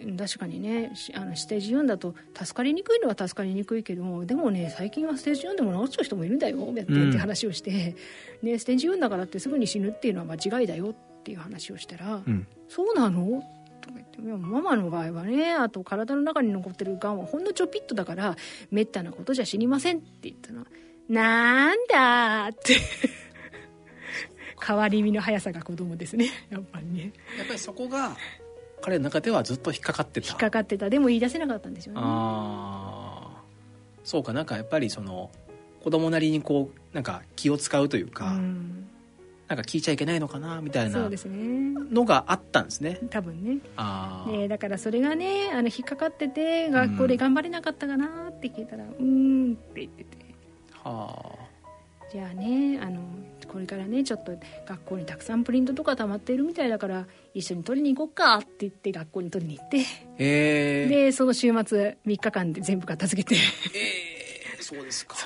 [0.00, 7.08] うん確かにねしあのステージ4だと助かりにくいのは助かりにくいけどでもね最近はステージ4でも治っちゃう人もいるんだよってうん。
[7.10, 7.96] って話をして、
[8.42, 12.46] ね、ステージ4だからってすぐに死ぬっていうのは間違いだよっていう話をしたら「うん。
[12.68, 13.42] そうなの?」
[13.84, 18.36] とか言ってママの場合はねあと体の中に残ってるがんはほんのちょぴっとだから
[18.70, 20.64] めったなことじゃ死にませんって言ったら
[21.08, 22.76] 「なんだ」って。
[24.66, 26.30] 変わり身の速さが子供ですね。
[26.48, 27.12] やっぱりね。
[27.36, 28.16] やっぱりそこが
[28.80, 30.28] 彼の中ではずっと引っかかってた。
[30.28, 30.88] 引っかかってた。
[30.88, 32.00] でも言い出せなかったんですよね。
[32.02, 33.42] ああ
[34.04, 35.30] そうかなんかやっぱりその
[35.82, 38.88] 子供なりにこうなんか気を使うというか、うん
[39.48, 42.98] なんか聞いちゃいけないのかなみたいなのがあったんですね。
[43.10, 43.58] 多分ね。
[43.76, 50.24] ああ、ねだからそれがねあの引っかかってて学校で頑張れなかったかなって聞いたら「うーん」って言ってて。
[50.82, 51.38] は
[52.12, 53.00] じゃあねあの
[53.48, 54.32] これからねちょっと
[54.68, 59.84] 学校にたくさんプリントとか溜まっているみたいだから一緒に取りに行こうかって言って学校に取りに行って。
[60.18, 63.34] えでその週末3日間で全部片付けて。
[63.34, 64.13] えー
[64.64, 65.16] そうですか。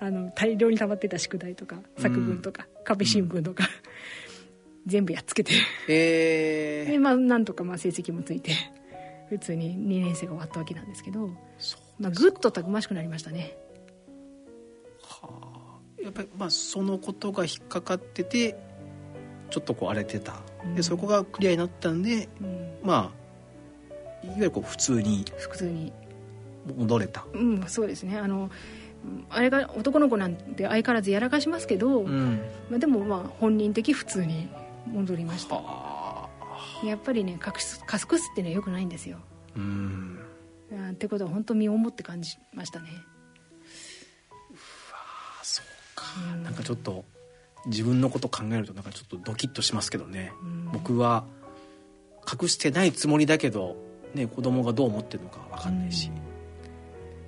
[0.00, 3.68] あの大量に溜まってた宿題とか作文とか、壁新聞とか、
[4.86, 5.52] 全部やっつけて。
[5.88, 8.52] えで、まあ、なんとかまあ成績もついて
[9.28, 11.28] 普通に2年生が終わったわけなんですけど、
[11.98, 13.56] まあ、ぐっとたくましくなりましたね。
[15.02, 16.02] はあ。
[16.02, 18.58] やっぱりまあそのことが引っかかってて
[19.50, 20.42] ちょっとこう荒れてた。
[20.64, 20.74] うん。
[20.74, 22.78] でそこがクリアになったんでうん。
[22.82, 25.24] まあいわゆるこう普通に。
[25.38, 25.92] 普通に
[26.66, 27.24] 戻れた。
[27.32, 28.18] うんそうですね。
[28.18, 28.50] あの
[29.04, 32.40] うんあれが男の子なんて相変わらずやらかしますけど、うん。
[32.70, 34.48] まあ、でもまあ本人的普通に
[34.86, 35.56] 戻りました。
[35.56, 36.28] は
[36.82, 36.86] あ。
[36.86, 39.18] やっぱりね隠す隠すってねよくないんですよ。
[39.56, 40.18] うん。
[40.72, 42.90] あってことは本当身をもって感じましたね。
[44.92, 46.04] あそうか。
[46.34, 47.04] うんなんかちょっと
[47.66, 50.32] 自分のこと考えるとなんかちょっとドキッとしますけどね。
[50.42, 50.70] うん。
[50.72, 51.24] 僕は
[52.30, 53.76] 隠してないつもりだけど
[54.14, 56.10] ね子供がどう思ってるのか分かんないし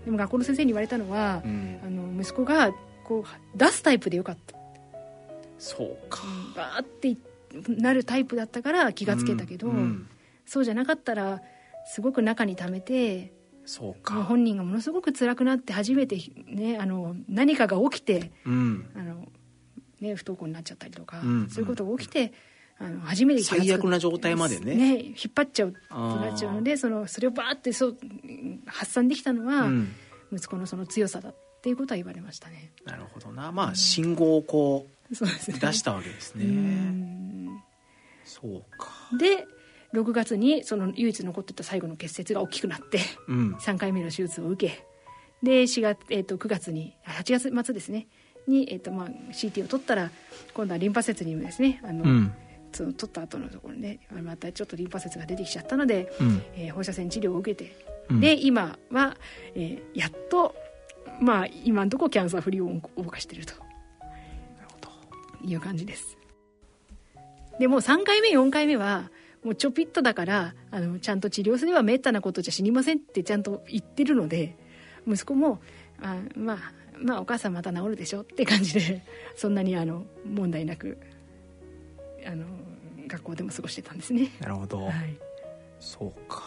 [0.04, 1.80] でも学校の先生に言われたのはう、ん。
[1.84, 2.72] あの息子が
[3.04, 4.56] こう出すタイプでよかった。
[5.58, 6.22] そうか。
[6.54, 7.16] バーって
[7.68, 10.08] なるタイプだったから気がつけたけど、うんうん。
[10.46, 11.40] そうじゃなかったら
[11.86, 13.32] すごく中に溜めて
[13.64, 14.22] そうか。
[14.24, 18.86] 本人がものすごく辛くなって初めて、ね、あの何かが起きてうん。
[18.94, 19.28] あの、
[20.00, 21.48] ね、不登校になっちゃったりとか、うん。
[21.48, 22.32] そういうことが起きて
[22.78, 24.96] あの初めて最悪な状態までね。
[24.96, 27.96] 引っ張っちゃうってなっちゃうのでそのそれをバーってそう
[28.66, 29.94] 発散できたのは、うん。
[30.32, 32.72] 息子のその強さだっていうことは言われましたね。
[32.84, 33.52] なるほどな。
[33.52, 35.56] まあ信号をこそうですね。
[35.56, 37.62] う出したわけですうねん。
[38.24, 38.90] そうか。
[39.18, 39.46] で
[39.92, 42.98] 6月にその唯一残ってた最後の結節が大きくなって
[43.28, 43.54] うん。
[43.54, 44.84] 3回目の手術を受け
[45.42, 48.08] で4月、えー、と9月にあ8月末ですね。
[48.46, 50.10] に、えーとまあ、CT を取ったら
[50.52, 52.34] 今度はリンパ節にもですねあの、うん
[52.74, 56.42] その取った後のところであまたちょっとリンパ節が出てきちゃったので、うん。
[56.56, 57.76] えー放射線治療を受けて、
[58.10, 58.20] うん。
[58.20, 59.16] で今は、
[59.54, 60.54] えーやっと
[61.20, 63.54] まあ今のところキャンサーフリーを謳歌していると
[65.44, 66.16] いう感じです。
[67.58, 69.10] でもう3回目4回目は
[69.44, 74.56] もうちょぴっとだからあのちゃんと治療すればめったなことじゃ死にませんってちゃんと言ってるので
[75.06, 75.60] 息子も
[76.02, 76.58] あまあ
[76.98, 79.04] まあお母さんまた治るでしょって感じで
[79.36, 80.98] そんなにあの問題なく
[82.26, 82.44] あの
[83.06, 84.30] 学校でも過ごしてたんですね。
[84.40, 85.16] なるほど、はい、
[85.80, 86.42] そうか。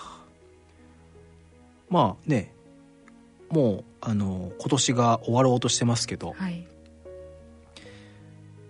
[1.90, 2.54] まあね
[3.50, 6.68] もうあの今年が終わろうとしてますけど、はい。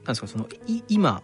[0.03, 1.21] なんですかそのい今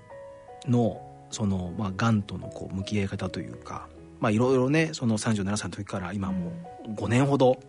[0.68, 3.88] のそのまあがんとのこう向き合い方というか
[4.20, 6.52] まあいろいろねその37歳の時から今も
[6.86, 7.60] う5年ほど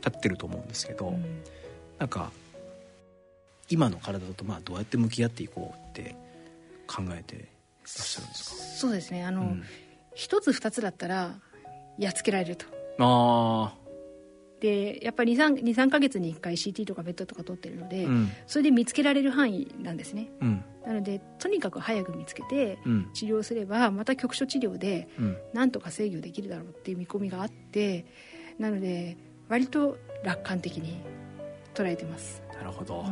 [0.00, 1.42] 経ってると思うんですけど、うん。
[1.98, 2.30] なんか
[3.70, 6.16] 今の体とまあどうやって向き合っていこうって
[6.86, 7.46] 考えてらっ
[7.86, 8.56] しゃるんですか？
[8.78, 9.24] そうですね。
[9.24, 9.62] あの、うん。
[10.14, 11.40] 一つ二つだったら
[11.98, 12.66] やっつけられると。
[12.98, 13.74] あ
[14.60, 18.30] でやっぱり23か月に1回 CT とかベッドとか取ってるので、あうん。
[18.46, 20.30] それで見つけられる範囲なんですね。
[20.40, 20.64] うん。
[20.86, 23.10] なのでとにかく早く見つけてうん。
[23.12, 25.36] 治療すればまた局所治療でうん。
[25.52, 28.06] なんとか制御できるだろうっていう見込みがあって
[28.58, 29.16] なので
[29.48, 31.02] 割と楽観的に
[31.74, 33.04] 捉えてます、なるほど、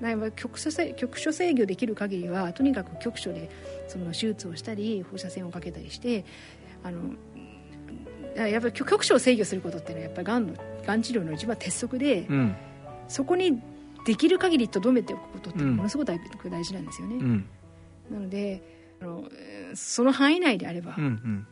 [0.00, 3.50] うん、局所制局所制御できる限りはとにかく局所で
[3.88, 6.24] その手術をしたり放射線をかけたりして
[6.82, 7.14] あの
[8.36, 10.54] やっぱり局所を制御することっていうのはやっぱりがんの
[10.86, 12.56] がん治療の一番鉄則で、うん。
[13.08, 13.62] そこに
[14.04, 15.76] できる限りとどめておくことってうん。
[15.76, 16.20] ものすごく大
[16.50, 17.48] 大事なんですよね、うん。
[18.10, 18.62] なので
[19.00, 21.46] あのえーその範囲内であれば、うんうん。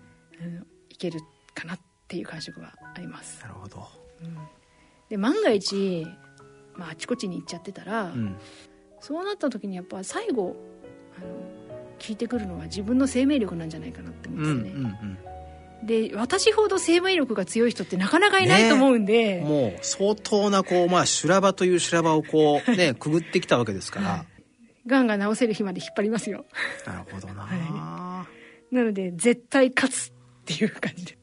[0.90, 1.20] いける
[1.54, 3.40] かなっていう感触はあります。
[3.42, 3.86] なるほど。
[5.08, 6.06] で万が一、
[6.76, 8.36] まあ、あちこちに行っちゃってたら、うん。
[9.00, 10.56] そうなった時にやっぱ最後
[11.18, 11.26] あの
[11.98, 14.98] 聞いてくるのは自分の生命力なんじゃないかなって思うんうんうんですよね、
[15.82, 15.86] うん。
[15.86, 24.24] で私ほど生命力が強い人ってなかなかいないと思うんで、もう相当なこうまあ修羅場という修羅場をこうね くぐってきたわけですから、
[24.86, 26.46] がんが治せる日まで引っ張りますよ。
[26.86, 28.26] なるほどな、は
[28.70, 30.12] なので絶対勝つっ
[30.46, 31.04] ていう感じ。
[31.04, 31.18] で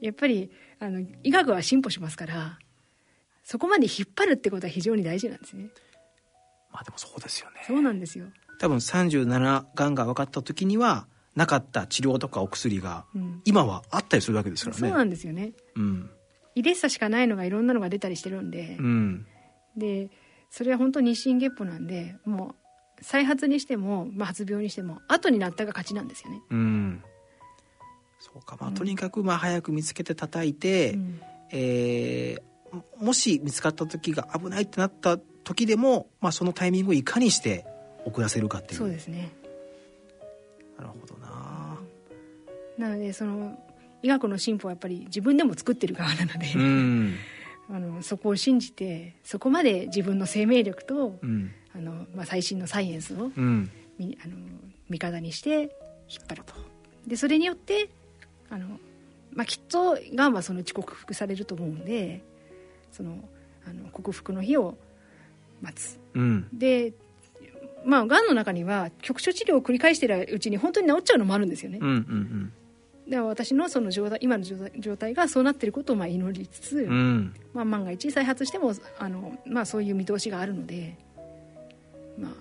[0.00, 2.58] やっぱりあの医学は進歩しますから
[3.50, 5.70] そこまで引っ張るってことは非常に大事なんですね。
[6.72, 7.64] まあでもそうですよね。
[7.66, 8.26] そうなんですよ、
[8.60, 14.88] 多分37がんが分かった時にはなかった治療とかお薬がうん、今はあったりするわけですからね。
[14.88, 15.50] そうなんですよね。
[15.74, 16.10] うん。
[16.54, 19.26] イレッサしかないのがいろんなのが出たりしてるんで、うん。
[19.76, 20.10] で
[20.48, 22.54] それは本当に日進月歩なんでも
[23.00, 27.02] う再発にしても、まあ、発病にしても後になったが勝ちなんですよね、うん。
[28.20, 28.56] そうか。
[28.60, 31.20] まあとにかくまあ早く見つけて叩いて、うん。
[31.50, 37.66] えーももし見つかった時が危ないってなった時でも、まあ、そのタイミングをいかにして
[38.04, 38.78] 遅らせるかっていう。
[38.78, 39.32] そうですね。
[40.78, 41.78] なるほどな。
[42.78, 43.58] なのでその
[44.02, 47.14] 医学の進歩はやっぱり自分でも作ってる側なので、うん。
[47.72, 51.52] あのそこを信じてそこまで自分の生命力とうん。
[51.74, 53.70] あの、まあ、最新のサイエンスをうん。
[53.98, 54.34] みあの
[54.88, 55.52] 味方にして
[56.08, 56.54] 引っ張ると。
[57.06, 57.88] でそれによって
[58.48, 58.78] あの、
[59.32, 62.22] まあ、きっとがんはそのうち克服されると思うんで
[62.92, 63.16] その
[63.66, 64.76] あの克服の日を
[65.60, 65.98] 待つ。
[66.14, 66.48] うん。
[66.52, 66.92] で
[67.84, 72.52] まあがんの中には局所治療を繰り返してるうちに本当に治っちゃうのもあるんですよね、うんうん
[73.10, 77.34] で私のその状態今の状態状態がそうなっていることをまあ祈りつつ、うんうん。
[77.52, 80.96] まあ、万が一再発してもあの、まあ、そういう見通しがあるので、
[82.16, 82.32] まあ、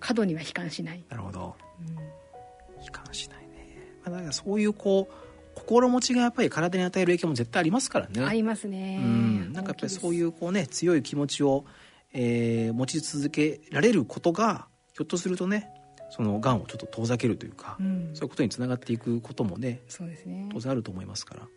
[0.00, 1.56] 過度には悲観しない、なるほど。
[1.80, 2.84] うん。
[2.84, 5.14] 悲観しないね、まあ、だからそういうこう
[5.54, 8.24] 心持ちがやっぱり体に与える影響も絶対ありますからね。
[8.24, 11.64] ありますね、うん、なんかやっぱりそういううこうね強い気持ちを、
[12.12, 15.68] えー持ち続けられることがひょっとするとね
[16.10, 18.10] そのがんをちょっと遠ざけるというか、ん。
[18.14, 20.48] そういうことにつながっていくこともねそうですね。
[20.52, 21.48] 当然あると思いますから